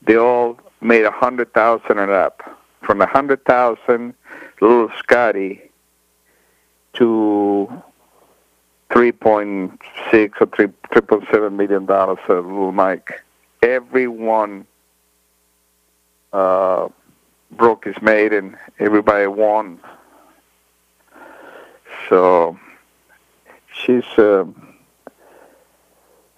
[0.00, 2.42] They all made a hundred thousand and up.
[2.80, 4.14] From a hundred thousand,
[4.62, 5.60] little Scotty,
[6.96, 7.82] to
[8.92, 9.80] three point
[10.10, 13.24] six or three triple seven million dollars for little Mike.
[13.62, 14.66] Everyone
[16.32, 16.88] uh,
[17.52, 19.80] broke his and everybody won.
[22.08, 22.58] So
[23.72, 24.44] she's uh,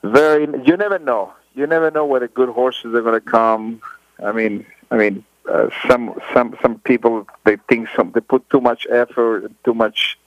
[0.03, 0.47] very.
[0.65, 1.33] You never know.
[1.55, 3.81] You never know where the good horses are going to come.
[4.25, 8.61] I mean, I mean, uh, some some some people they think some they put too
[8.61, 10.19] much effort, too much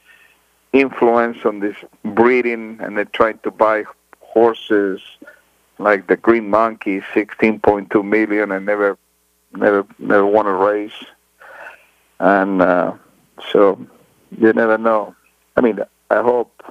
[0.73, 3.83] influence on this breeding, and they tried to buy
[4.19, 5.01] horses
[5.77, 8.97] like the Green Monkey, sixteen point two million, and never
[9.55, 11.03] never never won a race.
[12.19, 12.93] And uh,
[13.51, 13.85] so
[14.37, 15.15] you never know.
[15.57, 15.79] I mean,
[16.09, 16.63] I hope,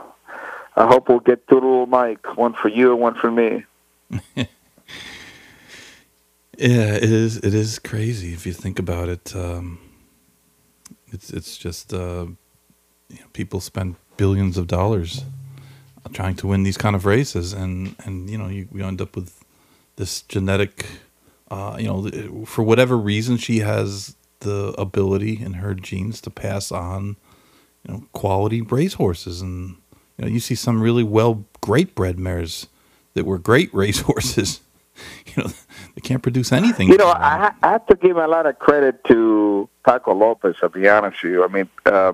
[0.77, 3.65] I hope we'll get two little Mike, one for you, one for me.
[6.61, 7.39] Yeah, it is.
[7.39, 9.35] It is crazy if you think about it.
[9.35, 9.79] Um,
[11.07, 12.27] it's it's just uh,
[13.11, 15.25] you know, people spend billions of dollars
[16.13, 19.17] trying to win these kind of races, and and you know you, we end up
[19.17, 19.45] with
[19.97, 20.87] this genetic.
[21.51, 26.71] Uh, you know, for whatever reason, she has the ability in her genes to pass
[26.71, 27.17] on,
[27.85, 29.77] you know, quality racehorses, and
[30.17, 32.69] you know you see some really well great bred mares
[33.15, 34.61] that were great racehorses.
[35.27, 35.51] you know,
[35.95, 36.89] they can't produce anything.
[36.89, 40.57] You know, I, I have to give a lot of credit to Paco Lopez.
[40.63, 41.45] I'll be honest with you.
[41.45, 42.13] I mean, uh,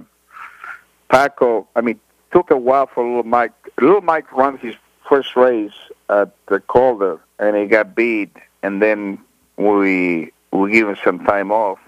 [1.08, 1.66] Paco.
[1.76, 2.00] I mean,
[2.32, 3.52] took a while for little Mike.
[3.80, 4.74] Little Mike runs his
[5.08, 5.72] first race
[6.08, 9.18] at the Calder, and he got beat, and then
[9.56, 11.78] we we give him some time off,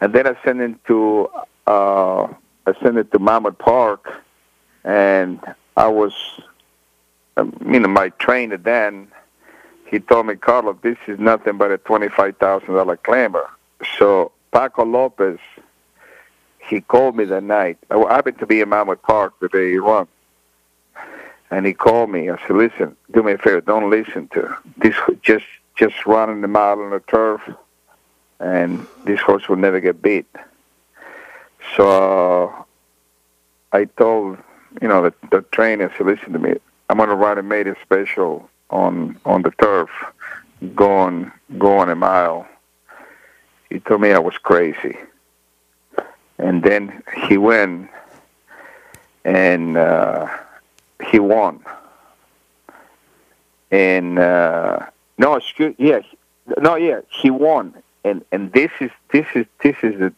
[0.00, 1.28] and then I sent him to
[1.66, 2.24] uh,
[2.66, 4.22] I sent it to Monmouth Park,
[4.84, 5.40] and
[5.76, 6.12] I was,
[7.36, 9.08] you know, my trainer then
[9.86, 13.48] he told me, Carlos, this is nothing but a twenty-five thousand dollar climber.
[13.98, 15.38] So Paco Lopez,
[16.68, 17.78] he called me that night.
[17.90, 20.06] I happened to be in Monmouth Park the day he won,
[21.50, 22.30] and he called me.
[22.30, 23.60] I said, "Listen, do me a favor.
[23.60, 24.96] Don't listen to this.
[25.22, 25.46] Just
[25.76, 27.40] just running the mile on the turf,
[28.40, 30.26] and this horse will never get beat."
[31.76, 32.62] So uh,
[33.72, 34.38] I told
[34.80, 36.54] you know the, the trainer, "said Listen to me.
[36.88, 39.90] I'm going to run a made it special on on the turf,
[40.74, 42.46] going going a mile.
[43.70, 44.96] He told me I was crazy,
[46.38, 47.90] and then he went,
[49.24, 50.28] and uh,
[51.10, 51.64] he won.
[53.70, 54.86] And uh,
[55.18, 56.00] no, excuse, yeah,
[56.60, 60.12] no, yeah, he won, and and this is this is this is the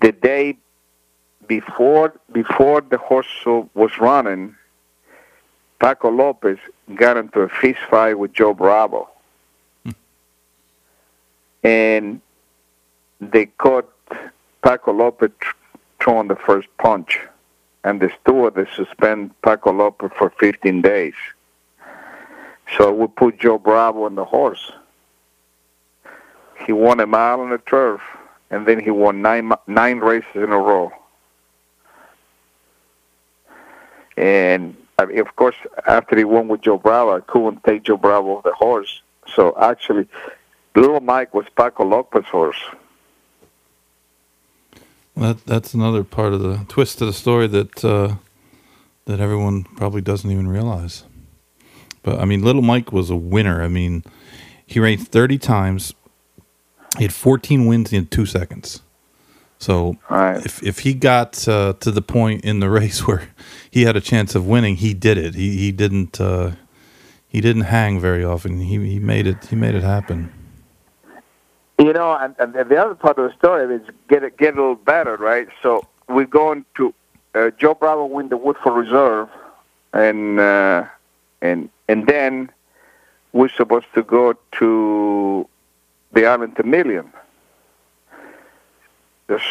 [0.00, 0.56] the day
[1.46, 3.26] before before the horse
[3.74, 4.56] was running
[5.84, 6.58] Paco Lopez
[6.94, 9.08] got into a fist fight with Joe Bravo.
[9.84, 9.90] Hmm.
[11.62, 12.20] And
[13.20, 13.92] they caught
[14.64, 15.30] Paco Lopez
[16.00, 17.20] throwing the first punch.
[17.84, 21.12] And the steward they suspend Paco Lopez for 15 days.
[22.78, 24.72] So we put Joe Bravo on the horse.
[26.66, 28.00] He won a mile on the turf,
[28.50, 30.90] and then he won nine nine races in a row.
[34.16, 37.98] And I mean, of course, after he won with Joe Bravo, I couldn't take Joe
[37.98, 39.02] Bravo off the horse.
[39.34, 40.08] So actually,
[40.74, 42.62] Little Mike was Paco Lopez's horse.
[45.16, 48.16] That that's another part of the twist to the story that uh,
[49.04, 51.04] that everyone probably doesn't even realize.
[52.02, 53.62] But I mean, Little Mike was a winner.
[53.62, 54.04] I mean,
[54.66, 55.94] he raced thirty times.
[56.98, 58.82] He had fourteen wins in two seconds.
[59.58, 60.44] So right.
[60.44, 63.30] if if he got uh, to the point in the race where
[63.70, 65.34] he had a chance of winning, he did it.
[65.34, 66.52] He he didn't uh,
[67.28, 68.60] he didn't hang very often.
[68.60, 70.32] He he made it he made it happen.
[71.84, 74.56] You know, and, and the other part of the story is get it get a
[74.56, 75.48] little better, right?
[75.62, 76.94] So we're going to
[77.34, 79.28] uh, Joe Bravo win the Woodford Reserve,
[79.92, 80.84] and uh,
[81.42, 82.50] and and then
[83.32, 85.48] we're supposed to go to
[86.12, 87.12] the Arlington Million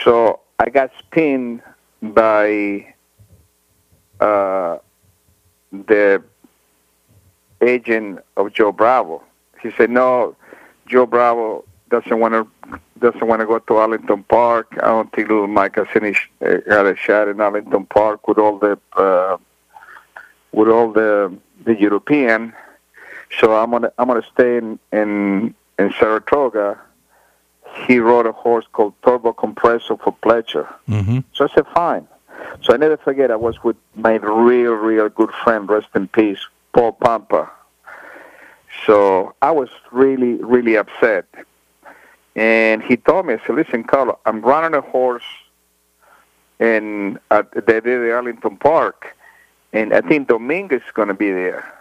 [0.04, 1.62] so I got spinned
[2.02, 2.94] by
[4.20, 4.78] uh,
[5.72, 6.24] the
[7.62, 9.24] agent of Joe Bravo.
[9.62, 10.36] He said, "No,
[10.88, 12.44] Joe Bravo doesn't want to
[13.00, 14.68] doesn't want to go to Arlington Park.
[14.82, 18.38] I don't think little Mike has any uh, had a shot in Arlington Park with
[18.38, 19.38] all the uh,
[20.52, 21.12] with all the
[21.66, 22.54] the European.
[23.40, 26.80] So I'm gonna I'm gonna stay in in, in Saratoga."
[27.88, 30.68] he rode a horse called Turbo Compressor for pleasure.
[30.88, 31.20] Mm-hmm.
[31.34, 32.08] So I said, fine.
[32.62, 36.40] So I never forget, I was with my real, real good friend, rest in peace,
[36.74, 37.50] Paul Pampa.
[38.86, 41.26] So I was really, really upset.
[42.36, 45.24] And he told me, I said, listen, Carlo, I'm running a horse
[46.60, 49.16] in at the, Arlington Park,
[49.72, 51.72] and I think Dominguez is going to be there.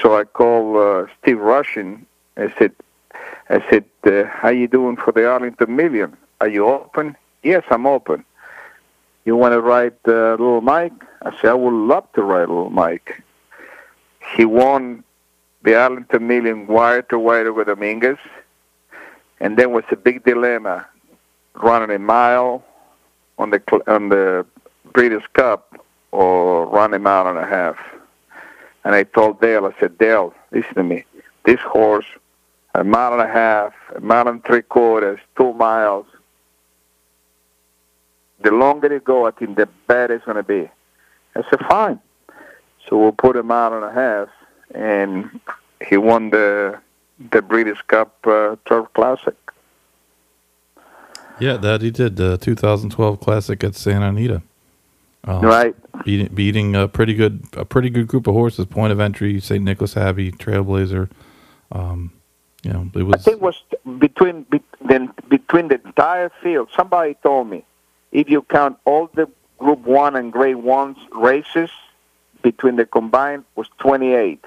[0.00, 2.06] So I called uh, Steve Rushing.
[2.36, 2.72] I said,
[3.48, 6.16] I said, uh, how you doing for the Arlington Million?
[6.40, 7.16] Are you open?
[7.42, 8.24] Yes, I'm open.
[9.24, 10.92] You want to ride uh, Little Mike?
[11.22, 13.22] I said, I would love to ride Little Mike.
[14.36, 15.04] He won
[15.62, 18.18] the Arlington Million wire to wire with Dominguez,
[19.40, 20.86] and then was a big dilemma,
[21.54, 22.64] running a mile
[23.38, 24.46] on the on the
[24.92, 25.78] Breeders' Cup
[26.12, 27.76] or run a mile and a half.
[28.84, 31.04] And I told Dale, I said, Dale, listen to me.
[31.44, 32.06] This horse
[32.76, 36.06] a mile and a half, a mile and three quarters, two miles.
[38.42, 40.68] The longer you go, I think the better it's going to be.
[41.34, 42.00] I said, fine.
[42.86, 44.28] So we'll put a mile and a half,
[44.74, 45.40] and
[45.88, 46.78] he won the
[47.18, 49.34] the Breeders' Cup uh, Turf Classic.
[51.38, 54.42] Yeah, that he did the 2012 Classic at Santa Anita.
[55.24, 55.74] Um, right,
[56.04, 58.64] beating, beating a pretty good a pretty good group of horses.
[58.66, 59.62] Point of entry: St.
[59.62, 61.10] Nicholas Abbey, Trailblazer.
[61.72, 62.12] Um,
[62.62, 63.14] you know, it was.
[63.14, 63.60] I think it was
[63.98, 66.68] between be, then between the entire field.
[66.76, 67.64] Somebody told me
[68.12, 71.70] if you count all the Group One and Grade Ones races
[72.42, 74.44] between the combined was 28.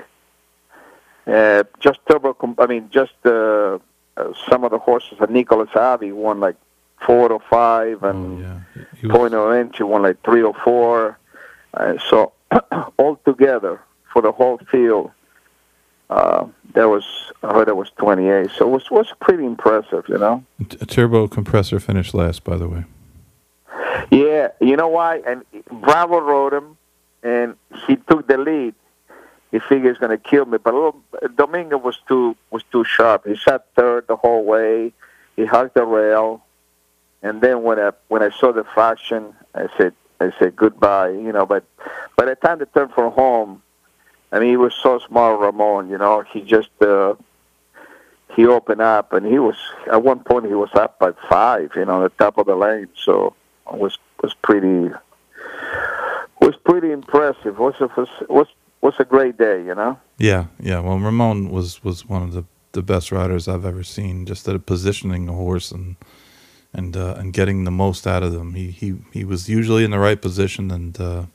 [1.30, 2.36] Uh, just turbo.
[2.58, 3.80] I mean, just uh,
[4.18, 6.56] uh, some of the horses at Nicholas Abbey won like
[7.06, 8.84] four or five, and oh, yeah.
[9.04, 9.12] was...
[9.12, 11.18] Point of Entry won like three or four.
[11.74, 12.34] Uh, so
[12.98, 15.12] all together for the whole field,
[16.10, 17.06] uh, there was
[17.44, 18.52] I heard it was 28.
[18.52, 20.44] So it was was pretty impressive, you know.
[20.82, 22.86] A turbo compressor finished last, by the way.
[24.12, 25.22] Yeah, you know why?
[25.26, 26.78] And Bravo rode him,
[27.22, 27.56] and
[27.88, 28.74] he took the lead.
[29.52, 30.74] He figured he's going to kill me, but
[31.36, 33.26] Domingo was too was too sharp.
[33.26, 34.94] He sat third the whole way.
[35.36, 36.44] He hugged the rail,
[37.24, 41.10] and then when I when I saw the fraction, I said I said goodbye.
[41.10, 41.64] You know, but
[42.16, 43.64] by the time they turned for home,
[44.32, 45.90] I mean he was so smart, Ramon.
[45.90, 47.16] You know, he just uh,
[48.36, 49.58] he opened up, and he was
[49.92, 51.72] at one point he was up by five.
[51.76, 52.90] You know, the top of the lane.
[53.04, 53.34] So
[53.72, 54.94] it was was pretty
[56.40, 57.58] was pretty impressive.
[57.58, 57.76] Was
[58.30, 58.48] was
[58.82, 59.64] was a great day.
[59.64, 60.00] You know.
[60.18, 60.80] Yeah, yeah.
[60.80, 64.26] Well, Ramon was was one of the the best riders I've ever seen.
[64.26, 65.96] Just at positioning a horse and
[66.74, 68.54] and uh, and getting the most out of them.
[68.54, 71.26] He he he was usually in the right position, and uh,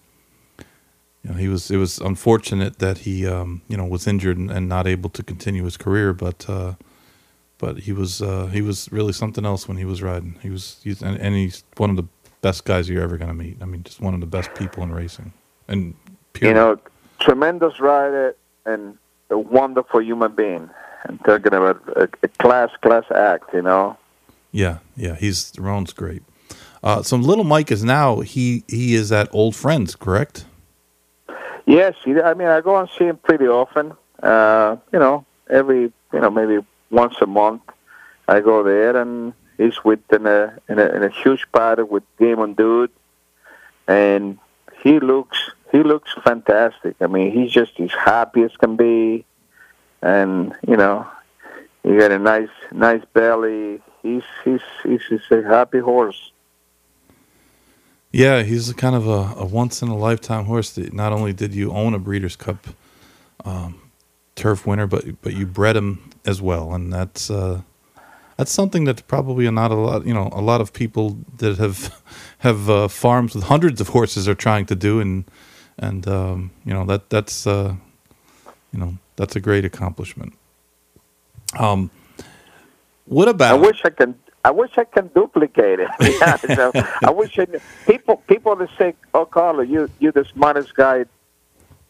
[1.23, 1.71] you know he was.
[1.71, 5.23] It was unfortunate that he um, you know was injured and, and, not able to
[5.23, 6.75] continue his career, but uh,
[7.59, 10.39] but he was uh, he was really something else when he was riding.
[10.43, 12.07] He was he's, and, and he's one of the
[12.41, 13.57] best guys you're ever going to meet.
[13.61, 15.33] I mean, just one of the best people in racing.
[15.67, 15.95] And
[16.35, 16.51] period.
[16.51, 16.79] you know,
[17.19, 18.97] tremendous rider and
[19.31, 20.71] a wonderful human being.
[21.05, 23.99] And talking about a, a class class act, you know.
[24.53, 26.23] Yeah, yeah, he's Ron's great.
[26.83, 30.47] Uh, so little Mike is now he he is at Old Friends, correct?
[31.67, 33.93] Yes, I mean I go and see him pretty often.
[34.23, 37.63] Uh, you know, every you know maybe once a month
[38.29, 42.03] I go there and he's with in a in a, in a huge party with
[42.19, 42.91] Game on Dude,
[43.87, 44.39] and
[44.83, 46.97] he looks he looks fantastic.
[47.01, 49.25] I mean, he's just as happy as can be,
[50.03, 51.07] and you know,
[51.83, 56.31] he got a nice nice belly he's he's he's, a happy horse.
[58.13, 60.71] Yeah, he's kind of a, a once in a lifetime horse.
[60.71, 62.69] That not only did you own a Breeders' Cup
[63.45, 63.91] um,
[64.37, 67.63] turf winner, but but you bred him as well, and that's uh,
[68.37, 70.07] that's something that probably not a lot.
[70.07, 72.01] You know, a lot of people that have
[72.39, 75.25] have uh, farms with hundreds of horses are trying to do, and
[75.79, 77.75] and um, you know that that's uh,
[78.73, 80.35] you know that's a great accomplishment.
[81.59, 81.91] Um,
[83.07, 83.53] what about?
[83.53, 84.19] I wish I can.
[84.45, 85.89] I wish I can duplicate it.
[86.21, 86.71] yeah, so
[87.03, 87.47] I wish I,
[87.87, 91.05] people people that say, "Oh, Carlo, you you the smartest guy."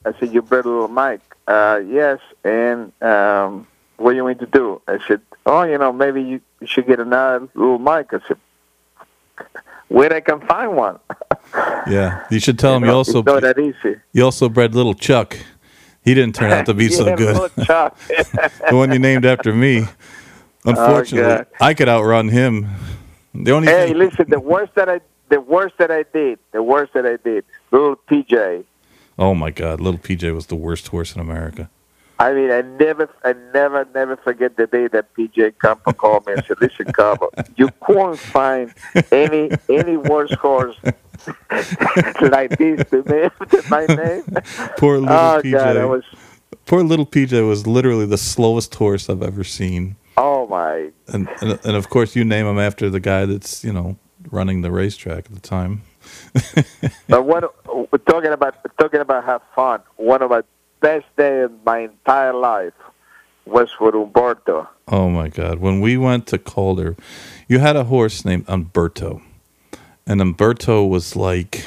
[0.04, 3.66] I said, "You better little Mike." Uh, yes, and um,
[3.96, 4.80] what are you going to do?
[4.86, 8.38] I said, "Oh, you know, maybe you, should get another little Mike." I said,
[9.88, 10.98] "Where I can find one?"
[11.86, 14.00] yeah, you should tell you him know, you also not that easy.
[14.12, 15.36] You also bred little Chuck.
[16.04, 17.50] He didn't turn out to be yeah, so good.
[17.64, 17.98] Chuck.
[18.08, 19.86] the one you named after me.
[20.66, 22.68] Oh, Unfortunately, oh, I could outrun him.
[23.34, 26.62] The only hey, thing- listen, the worst that I the worst that I did, the
[26.62, 28.64] worst that I did, little PJ.
[29.18, 31.70] Oh my God, little PJ was the worst horse in America.
[32.24, 36.32] I mean, I never, I never, never forget the day that PJ Campo called me
[36.32, 38.72] and said, "Listen, Campo, you couldn't find
[39.12, 40.74] any any worse horse
[42.22, 43.28] like this to me,
[43.68, 44.24] my name."
[44.78, 45.52] Poor little oh, PJ.
[45.52, 46.04] God, I was.
[46.64, 49.96] Poor little PJ was literally the slowest horse I've ever seen.
[50.16, 50.92] Oh my!
[51.08, 53.98] And, and, and of course, you name him after the guy that's you know
[54.30, 55.82] running the racetrack at the time.
[57.06, 57.54] but what
[57.92, 59.82] we're talking about talking about have fun.
[59.96, 60.40] One of my
[60.84, 62.74] best day of my entire life
[63.46, 64.68] was with Umberto.
[64.86, 65.58] Oh my God!
[65.58, 66.94] When we went to Calder,
[67.48, 69.22] you had a horse named Umberto,
[70.06, 71.66] and Umberto was like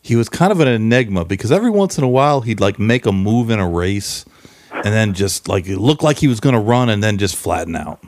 [0.00, 3.04] he was kind of an enigma because every once in a while he'd like make
[3.04, 4.24] a move in a race
[4.72, 7.36] and then just like it looked like he was going to run and then just
[7.36, 8.02] flatten out.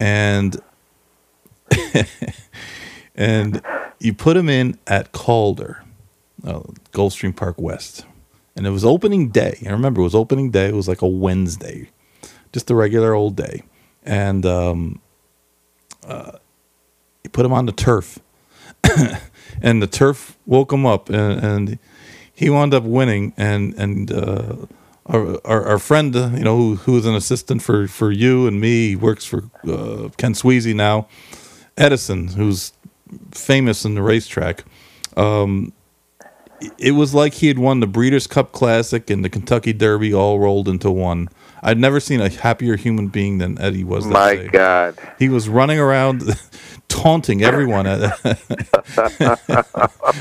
[0.00, 0.60] And
[3.14, 3.62] and
[4.00, 5.84] you put him in at Calder,
[6.44, 8.04] uh, Gulfstream Park West,
[8.58, 9.62] and it was opening day.
[9.64, 10.68] I remember it was opening day.
[10.68, 11.90] It was like a Wednesday,
[12.52, 13.62] just a regular old day,
[14.04, 15.00] and um,
[16.06, 16.32] uh,
[17.24, 18.18] you put him on the turf,
[19.62, 21.78] and the turf woke him up, and, and
[22.34, 24.56] he wound up winning, and and uh,
[25.06, 28.46] our, our, our friend, uh, you know, who, who is an assistant for, for you
[28.46, 31.08] and me, he works for uh, Kent Sweezey now,
[31.78, 32.74] Edison, who's
[33.30, 34.64] famous in the racetrack.
[35.16, 35.72] Um,
[36.78, 40.38] it was like he had won the Breeders' Cup Classic and the Kentucky Derby all
[40.38, 41.28] rolled into one.
[41.62, 44.04] I'd never seen a happier human being than Eddie was.
[44.04, 44.48] That My day.
[44.48, 44.96] God.
[45.18, 46.22] He was running around
[46.88, 48.00] taunting everyone at,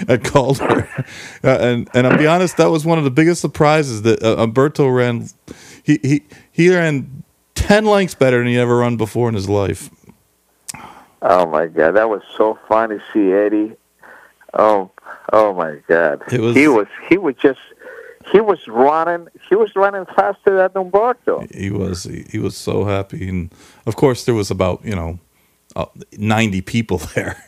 [0.10, 0.90] at Calder.
[1.44, 4.38] Uh, and and I'll be honest, that was one of the biggest surprises that uh,
[4.42, 5.30] Umberto ran.
[5.84, 7.24] He, he, he ran
[7.56, 9.90] 10 lengths better than he ever run before in his life.
[11.22, 13.76] Oh my God, that was so fun to see Eddie.
[14.54, 14.92] Oh,
[15.34, 16.22] oh my God.
[16.32, 16.88] It was- He was.
[17.10, 17.60] He was just.
[18.32, 19.28] He was running.
[19.48, 21.46] He was running faster than Umberto.
[21.54, 23.54] He was he, he was so happy, and
[23.86, 25.20] of course there was about you know
[25.78, 25.86] uh,
[26.18, 27.42] ninety people there.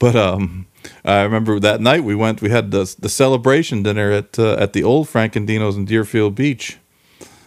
[0.00, 0.66] But um,
[1.04, 2.42] I remember that night we went.
[2.42, 5.84] We had the the celebration dinner at uh, at the old Frank & Dino's in
[5.84, 6.78] Deerfield Beach.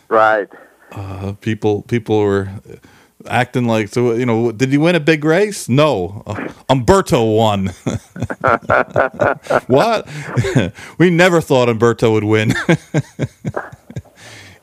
[0.08, 0.48] Right.
[0.94, 2.48] Uh, people people were
[3.28, 4.14] acting like so.
[4.14, 5.70] You know, did he win a big race?
[5.70, 7.68] No, uh, Umberto won.
[9.68, 10.08] what?
[10.98, 12.50] we never thought Umberto would win.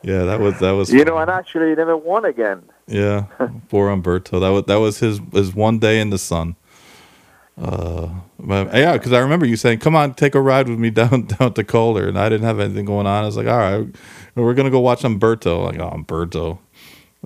[0.03, 0.91] yeah, that was that was.
[0.91, 1.07] You fun.
[1.07, 2.63] know, and actually, he never won again.
[2.87, 3.25] Yeah,
[3.69, 4.39] poor Umberto.
[4.39, 6.55] That was that was his his one day in the sun.
[7.57, 8.09] Uh,
[8.43, 11.53] yeah, because I remember you saying, "Come on, take a ride with me down down
[11.53, 13.23] to Calder," and I didn't have anything going on.
[13.23, 13.87] I was like, "All right,
[14.35, 16.59] we're gonna go watch Umberto." Like, oh, Umberto.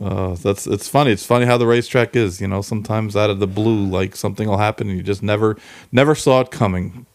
[0.02, 1.12] Uh, that's it's funny.
[1.12, 2.40] It's funny how the racetrack is.
[2.40, 5.58] You know, sometimes out of the blue, like something will happen, and you just never
[5.92, 7.06] never saw it coming.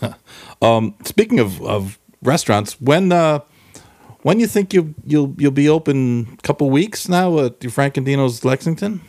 [0.62, 3.40] um, speaking of of restaurants, when uh,
[4.22, 6.36] when you think you you'll you'll be open?
[6.38, 9.00] A couple weeks now at Frank & Dino's Lexington.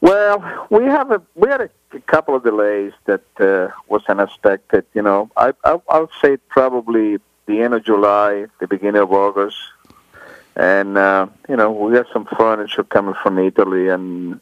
[0.00, 1.70] Well, we have a we had a,
[2.06, 4.84] couple of delays that uh, was unexpected.
[4.94, 9.56] You know, I, I I'll say probably the end of July, the beginning of August,
[10.60, 14.40] and uh, you know we got some furniture coming from Italy and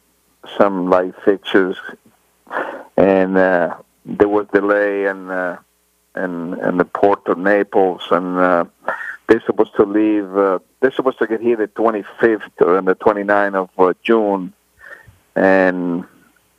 [0.57, 1.77] some light fixtures,
[2.97, 5.57] and uh, there was delay and uh,
[6.13, 8.37] the port of Naples and.
[8.37, 8.65] Uh,
[9.27, 10.35] they're supposed to leave.
[10.35, 14.51] Uh, they're supposed to get here the 25th or the 29th of uh, June,
[15.35, 16.03] and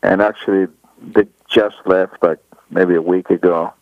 [0.05, 0.69] and actually
[1.03, 2.39] they just left like
[2.71, 3.75] maybe a week ago,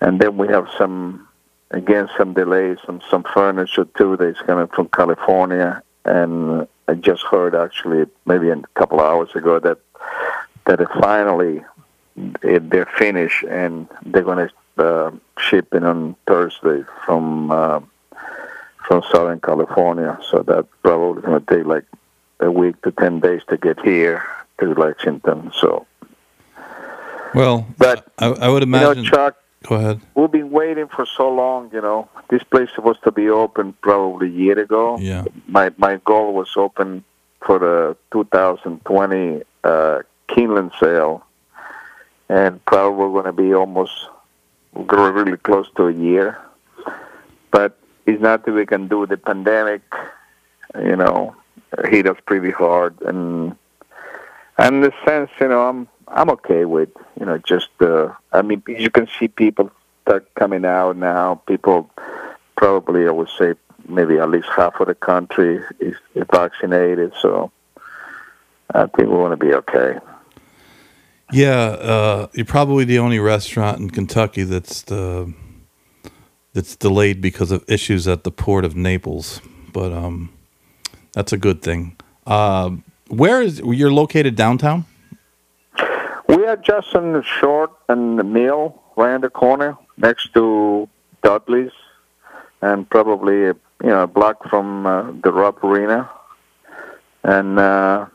[0.00, 1.27] and then we have some
[1.70, 7.54] again some delays on some furniture too that's coming from California, and I just heard
[7.54, 9.78] actually maybe a couple of hours ago that
[10.66, 11.62] that it finally
[12.42, 17.80] it, they're finished and they're going to uh, ship in on Thursday from uh,
[18.86, 20.18] from Southern California.
[20.30, 21.84] So that probably going to take like
[22.40, 24.24] a week to ten days to get here
[24.60, 25.52] to Lexington.
[25.54, 25.86] So,
[27.34, 29.04] Well, but I, I would you know, imagine.
[29.04, 29.36] Chuck,
[29.66, 30.00] go ahead.
[30.14, 31.70] we've been waiting for so long.
[31.72, 34.98] You know, this place was supposed to be open probably a year ago.
[34.98, 35.24] Yeah.
[35.46, 37.04] My my goal was open
[37.44, 41.24] for the 2020 uh, Keeneland sale,
[42.28, 43.92] and probably going to be almost
[44.74, 46.38] really close to a year.
[47.50, 49.82] But it's not that we can do the pandemic,
[50.74, 51.34] you know,
[51.84, 53.56] hit us pretty hard, and
[54.58, 58.42] and in the sense, you know, I'm I'm okay with, you know, just uh, I
[58.42, 59.70] mean, you can see people
[60.02, 61.36] start coming out now.
[61.46, 61.90] People
[62.56, 63.54] probably, I would say,
[63.86, 67.50] maybe at least half of the country is, is vaccinated, so
[68.74, 69.98] I think we're going to be okay.
[71.32, 75.26] Yeah, uh, you're probably the only restaurant in Kentucky that's uh,
[76.54, 79.42] that's delayed because of issues at the port of Naples.
[79.72, 80.32] But um,
[81.12, 81.96] that's a good thing.
[82.26, 82.70] Uh,
[83.08, 84.86] where is you're located downtown?
[86.48, 88.16] We are just on the short and
[88.96, 90.88] right in the corner, next to
[91.22, 91.72] Dudley's,
[92.62, 96.08] and probably you know a block from uh, the Rupp Arena,
[97.22, 98.06] and uh,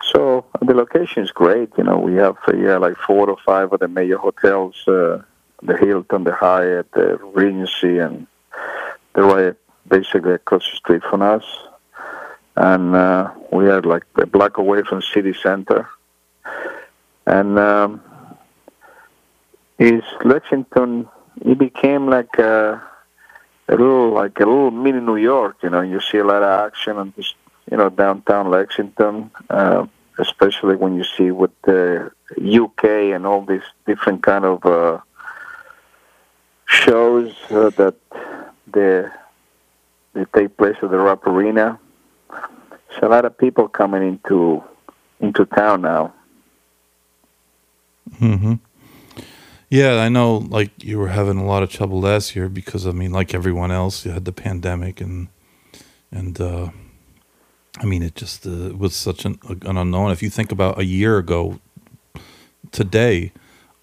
[0.00, 1.70] so the location is great.
[1.76, 5.20] You know, we have uh, yeah like four or five of the major hotels, uh,
[5.60, 8.28] the Hilton, the Hyatt, the Regency, and
[9.12, 9.56] they're right
[9.88, 11.44] basically across the street from us,
[12.54, 15.88] and uh, we are like a block away from city center
[17.30, 18.00] and um,
[19.78, 21.08] is Lexington.
[21.42, 22.82] It became like a,
[23.68, 25.56] a little like a little mini New York.
[25.62, 27.32] You know, you see a lot of action on this,
[27.70, 29.86] you know, downtown Lexington, uh,
[30.18, 34.98] especially when you see with the UK and all these different kind of uh,
[36.66, 37.94] shows uh, that
[38.72, 39.04] they
[40.14, 41.78] they take place at the Rupp Arena.
[42.28, 44.64] There's a lot of people coming into
[45.20, 46.14] into town now.
[48.18, 48.54] Hmm
[49.68, 50.38] Yeah, I know.
[50.38, 53.70] Like you were having a lot of trouble last year because I mean, like everyone
[53.70, 55.28] else, you had the pandemic and
[56.12, 56.70] and uh,
[57.78, 60.10] I mean, it just uh, was such an, an unknown.
[60.10, 61.60] If you think about a year ago,
[62.72, 63.32] today,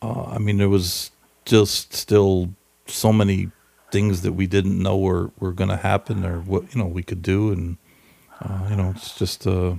[0.01, 1.11] uh, I mean, there was
[1.45, 2.53] just still
[2.88, 3.51] so many
[3.91, 7.03] things that we didn't know were were going to happen or what you know we
[7.03, 7.78] could do, and
[8.41, 9.76] uh, you know, it's just uh,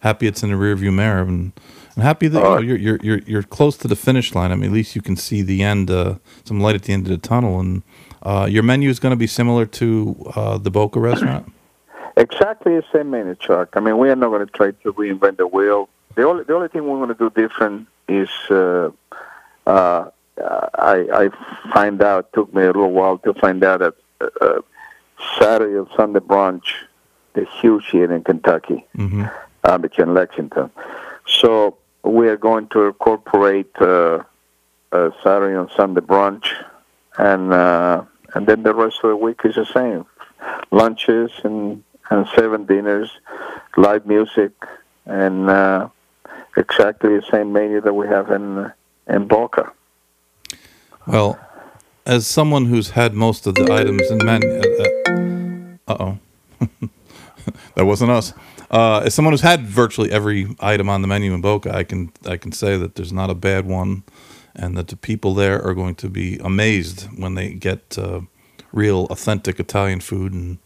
[0.00, 1.52] happy it's in the rearview mirror and.
[1.96, 4.52] I'm happy that you know, you're, you're you're you're close to the finish line.
[4.52, 7.06] I mean, at least you can see the end, uh, some light at the end
[7.06, 7.58] of the tunnel.
[7.58, 7.82] And
[8.22, 11.52] uh, your menu is going to be similar to uh, the Boca restaurant.
[12.18, 13.70] Exactly the same menu, Chuck.
[13.74, 15.88] I mean, we are not going to try to reinvent the wheel.
[16.14, 18.90] The only the only thing we're going to do different is uh,
[19.66, 21.30] uh, I I
[21.72, 23.94] find out took me a little while to find out that
[24.40, 24.60] uh,
[25.38, 26.68] Saturday and Sunday brunch
[27.34, 29.24] is huge here in Kentucky, hmm
[29.64, 30.70] uh, between Lexington.
[31.26, 31.76] So
[32.06, 34.22] we are going to incorporate uh,
[34.92, 36.46] uh, Saturday and Sunday brunch,
[37.18, 38.04] and uh,
[38.34, 40.06] and then the rest of the week is the same,
[40.70, 43.10] lunches and and seven dinners,
[43.76, 44.52] live music,
[45.06, 45.88] and uh,
[46.56, 48.72] exactly the same menu that we have in
[49.08, 49.72] in Boca.
[51.06, 51.38] Well,
[52.04, 54.60] as someone who's had most of the items in menu,
[55.88, 56.18] uh oh,
[57.74, 58.32] that wasn't us.
[58.70, 62.12] Uh, as someone who's had virtually every item on the menu in Boca, I can
[62.24, 64.02] I can say that there's not a bad one,
[64.54, 68.22] and that the people there are going to be amazed when they get uh,
[68.72, 70.58] real, authentic Italian food, and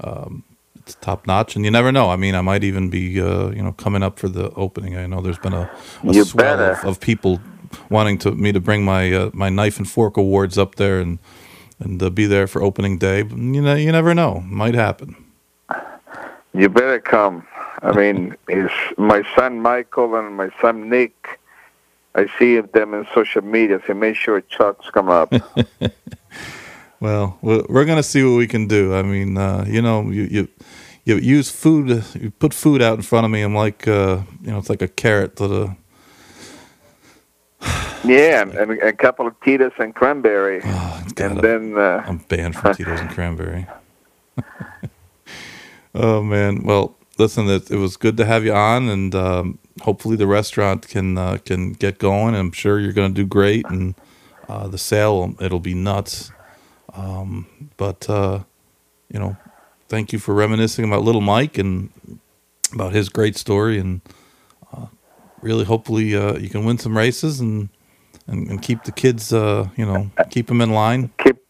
[0.00, 0.42] um,
[0.76, 1.54] it's top notch.
[1.56, 2.10] And you never know.
[2.10, 4.96] I mean, I might even be uh, you know coming up for the opening.
[4.96, 5.70] I know there's been a,
[6.06, 7.40] a swell of, of people
[7.88, 11.18] wanting to me to bring my uh, my knife and fork awards up there and
[11.78, 13.22] and uh, be there for opening day.
[13.22, 14.40] But, you know, you never know.
[14.40, 15.23] Might happen.
[16.54, 17.46] You better come.
[17.82, 21.40] I mean, is my son Michael and my son Nick.
[22.14, 25.32] I see them in social media, so make sure Chuck's come up.
[27.00, 28.94] Well, we're we're gonna see what we can do.
[28.94, 30.48] I mean, uh, you know, you you
[31.04, 32.02] you use food.
[32.18, 33.42] You put food out in front of me.
[33.42, 35.76] I'm like, uh, you know, it's like a carrot to the.
[38.04, 42.04] yeah, and, and a couple of Tito's and cranberry, Oh, it's and gotta- then uh,
[42.06, 43.66] I'm banned from Tito's and cranberry.
[45.94, 50.16] oh man, well, listen, it, it was good to have you on, and um, hopefully
[50.16, 52.34] the restaurant can uh, can get going.
[52.34, 53.94] I'm sure you're going to do great, and
[54.48, 56.32] uh, the sale it'll be nuts.
[56.94, 58.40] Um, but uh,
[59.08, 59.36] you know,
[59.88, 61.90] thank you for reminiscing about little Mike and
[62.72, 64.00] about his great story, and
[64.72, 64.86] uh,
[65.42, 67.68] really, hopefully, uh, you can win some races and.
[68.26, 71.10] And, and keep the kids, uh, you know, keep them in line.
[71.22, 71.43] keep.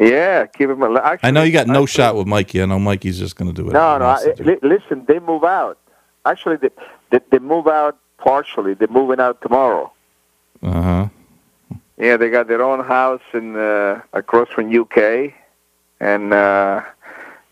[0.00, 1.04] Yeah, keep him alive.
[1.04, 2.62] Actually, I know you got no actually- shot with Mikey.
[2.62, 3.72] I know Mikey's just going to do it.
[3.74, 4.06] No, no.
[4.06, 5.76] I, li- listen, they move out.
[6.24, 6.70] Actually, they,
[7.10, 8.72] they they move out partially.
[8.74, 9.92] They're moving out tomorrow.
[10.62, 11.08] Uh huh.
[11.98, 15.34] Yeah, they got their own house in uh, across from UK,
[16.00, 16.80] and uh,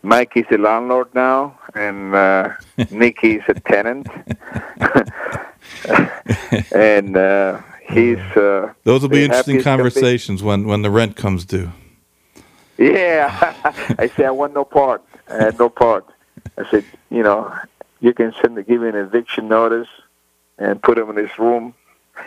[0.01, 2.49] Mikey's the landlord now, and uh,
[2.89, 4.07] Nikki's a tenant,
[6.73, 9.83] and uh, he's uh, Those will be interesting happiest can be.
[9.83, 11.71] conversations when when the rent comes due.
[12.79, 13.55] Yeah,
[13.99, 15.03] I say I want no part.
[15.29, 16.05] I had no part.
[16.57, 17.53] I said, you know,
[17.99, 19.89] you can send give me an eviction notice
[20.57, 21.73] and put him in his room.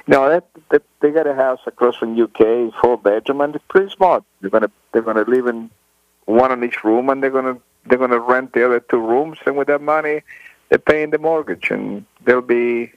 [0.06, 3.90] No, that, that they got a house across from UK, four bedroom, and it's pretty
[3.94, 4.24] smart.
[4.42, 5.70] They're gonna they're gonna live in
[6.26, 9.56] one in each room, and they're gonna they're gonna rent the other two rooms, and
[9.56, 10.20] with that money,
[10.68, 12.92] they're paying the mortgage, and they'll be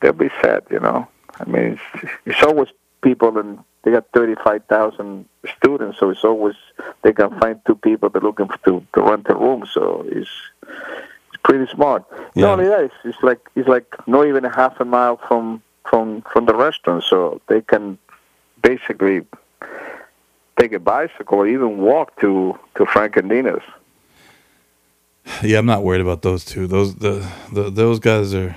[0.00, 0.70] they'll be set.
[0.70, 1.08] You know,
[1.40, 2.68] I mean, it's, it's always
[3.02, 5.24] people and they got 35,000
[5.56, 6.54] students, so it's always
[7.02, 9.64] they can find two people that are looking for, to, to rent a room.
[9.72, 10.30] So it's
[10.62, 12.04] it's pretty smart.
[12.34, 12.46] Yeah.
[12.46, 15.62] Not only that, it's, it's like it's like not even a half a mile from
[15.88, 17.98] from from the restaurant, so they can
[18.62, 19.22] basically
[20.58, 23.62] take a bicycle or even walk to to Frank and Dino's.
[25.42, 26.66] Yeah, I'm not worried about those two.
[26.66, 28.56] Those the, the those guys are.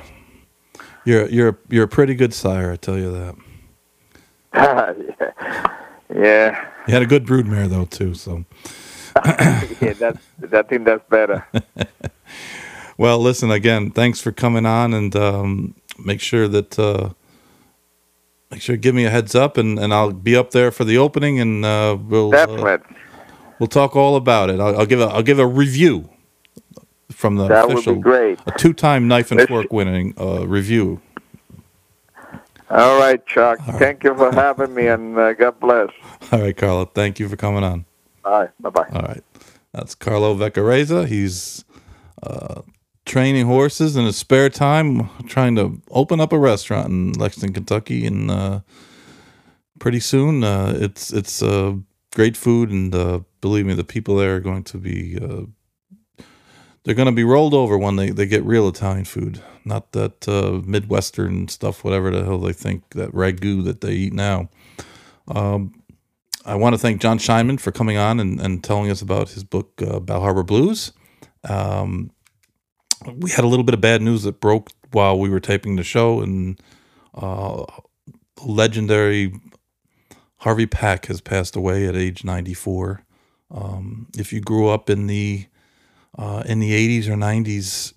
[1.05, 3.35] You're you're you're a pretty good sire, I tell you that.
[4.55, 5.85] yeah.
[6.13, 8.13] yeah, You had a good broodmare though too.
[8.13, 8.45] So
[9.25, 10.19] yeah, that's
[10.51, 11.45] I think that's better.
[12.97, 13.91] well, listen again.
[13.91, 17.09] Thanks for coming on, and um, make sure that uh,
[18.51, 20.83] make sure to give me a heads up, and, and I'll be up there for
[20.83, 22.77] the opening, and uh, we'll uh,
[23.59, 24.59] we'll talk all about it.
[24.59, 26.09] I'll, I'll give a I'll give a review
[27.11, 28.39] from the That would official be great.
[28.45, 31.01] a two time knife and fork winning uh, review.
[32.73, 33.59] All right, Chuck.
[33.77, 35.89] Thank you for having me, and uh, God bless.
[36.31, 36.85] All right, Carlo.
[36.85, 37.85] Thank you for coming on.
[38.23, 38.49] Bye.
[38.59, 38.71] Bye.
[38.71, 38.89] Bye.
[38.91, 39.23] All right.
[39.73, 41.07] That's Carlo Vaccarezza.
[41.07, 41.65] He's
[42.23, 42.63] uh,
[43.05, 48.07] training horses in his spare time, trying to open up a restaurant in Lexington, Kentucky,
[48.07, 48.61] and uh,
[49.77, 50.43] pretty soon.
[50.43, 51.75] Uh, it's it's uh,
[52.15, 55.43] great food, and uh, believe me, the people there are going to be uh,
[56.83, 60.27] they're going to be rolled over when they, they get real Italian food, not that
[60.27, 64.49] uh, Midwestern stuff, whatever the hell they think that ragu that they eat now.
[65.27, 65.81] Um,
[66.45, 69.45] I want to thank John Scheinman for coming on and, and telling us about his
[69.45, 70.91] book, uh, Bal Harbour Blues.
[71.47, 72.11] Um,
[73.15, 75.83] we had a little bit of bad news that broke while we were taping the
[75.83, 76.61] show, and
[77.13, 77.65] uh,
[78.43, 79.33] legendary
[80.37, 83.05] Harvey Pack has passed away at age 94.
[83.51, 85.47] Um, if you grew up in the
[86.17, 87.93] uh, in the 80s or 90s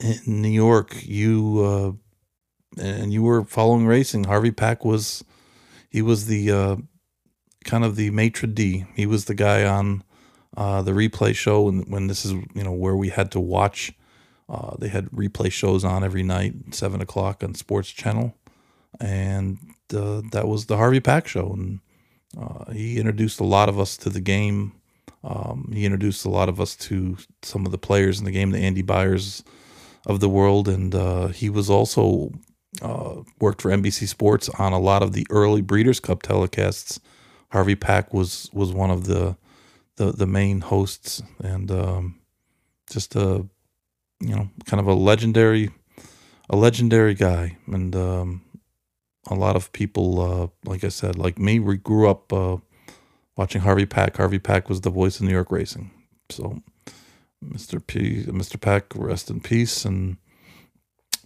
[0.00, 1.98] in New York, you
[2.78, 4.24] uh, and you were following racing.
[4.24, 5.24] Harvey Pack was
[5.90, 6.76] he was the uh,
[7.64, 8.86] kind of the maitre d.
[8.94, 10.04] He was the guy on
[10.56, 13.92] uh, the replay show, and when this is you know where we had to watch.
[14.48, 18.34] Uh, they had replay shows on every night, seven o'clock on Sports Channel,
[18.98, 19.58] and
[19.94, 21.80] uh, that was the Harvey Pack show, and
[22.74, 24.72] he introduced a lot of us to the game.
[25.22, 28.50] Um, he introduced a lot of us to some of the players in the game,
[28.50, 29.42] the Andy Beyers
[30.06, 32.32] of the world, and uh, he was also
[32.82, 37.00] uh, worked for NBC Sports on a lot of the early Breeders' Cup telecasts.
[37.50, 39.36] Harvey Pack was was one of the
[40.00, 41.22] the, the main hosts.
[41.42, 42.20] And um,
[42.90, 43.46] just a
[44.20, 45.70] you know kind of a legendary
[46.48, 47.58] a legendary guy.
[47.66, 48.42] And um,
[49.28, 52.56] a lot of people uh, like I said like me we grew up uh,
[53.36, 54.16] watching Harvey Pack.
[54.16, 55.90] Harvey Pack was the voice of New York racing.
[56.30, 56.62] So
[57.44, 57.84] Mr.
[57.84, 58.60] P Mr.
[58.60, 60.16] Pack rest in peace and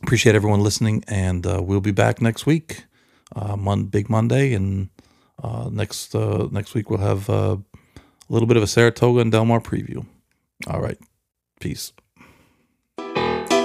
[0.03, 2.85] appreciate everyone listening and uh, we'll be back next week.
[3.35, 4.91] Uh, Mon- big Monday and
[5.43, 7.57] uh, next uh, next week we'll have uh,
[7.97, 10.07] a little bit of a Saratoga and Del Mar preview.
[10.69, 10.99] All right,
[11.61, 11.93] peace.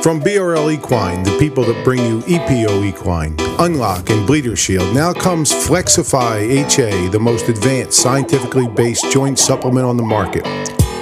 [0.02, 5.12] From BRL Equine, the people that bring you EPO Equine, Unlock, and Bleeder Shield, now
[5.12, 10.46] comes Flexify HA, the most advanced scientifically based joint supplement on the market.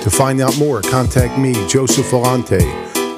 [0.01, 2.63] To find out more, contact me, Joseph Volante,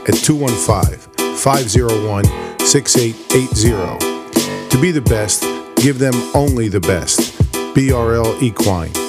[0.06, 2.26] at 215 501
[2.60, 4.70] 6880.
[4.70, 5.44] To be the best,
[5.78, 7.42] give them only the best.
[7.74, 9.09] BRL Equine.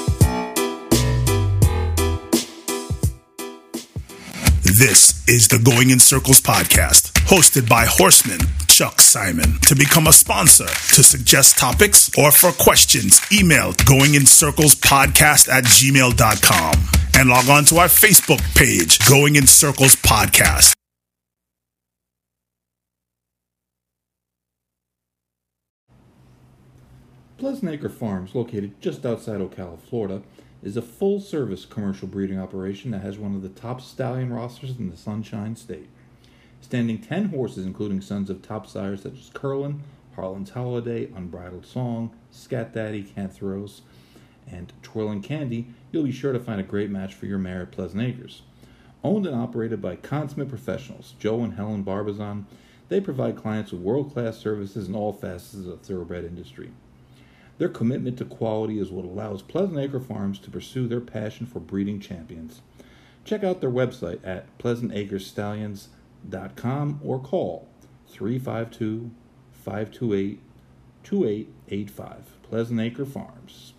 [4.81, 9.59] This is the Going in Circles podcast, hosted by Horseman Chuck Simon.
[9.69, 16.73] To become a sponsor, to suggest topics, or for questions, email goingincirclespodcast at gmail.com
[17.15, 20.73] and log on to our Facebook page, Going in Circles Podcast.
[27.37, 30.23] Pleasant Acre Farms, located just outside Ocala, Florida,
[30.63, 34.79] is a full service commercial breeding operation that has one of the top stallion rosters
[34.79, 35.89] in the Sunshine State.
[36.61, 39.83] Standing 10 horses, including sons of top sires such as Curlin,
[40.15, 43.81] Harlan's Holiday, Unbridled Song, Scat Daddy, Kantharos,
[44.51, 47.73] and Twirling Candy, you'll be sure to find a great match for your mare at
[47.73, 48.43] Pleasant Acres.
[49.03, 52.47] Owned and operated by consummate professionals, Joe and Helen Barbazon,
[52.91, 56.71] they provide clients with world class services in all facets of the thoroughbred industry.
[57.61, 61.61] Their commitment to quality is what allows Pleasant Acre Farms to pursue their passion for
[61.61, 62.63] breeding champions.
[63.23, 67.69] Check out their website at pleasantacrestallions.com or call
[68.09, 69.11] 352
[69.53, 70.41] 528
[71.03, 72.43] 2885.
[72.43, 73.75] Pleasant Acre Farms.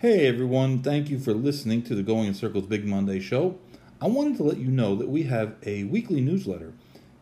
[0.00, 3.58] Hey everyone, thank you for listening to the Going in Circles Big Monday show.
[3.98, 6.74] I wanted to let you know that we have a weekly newsletter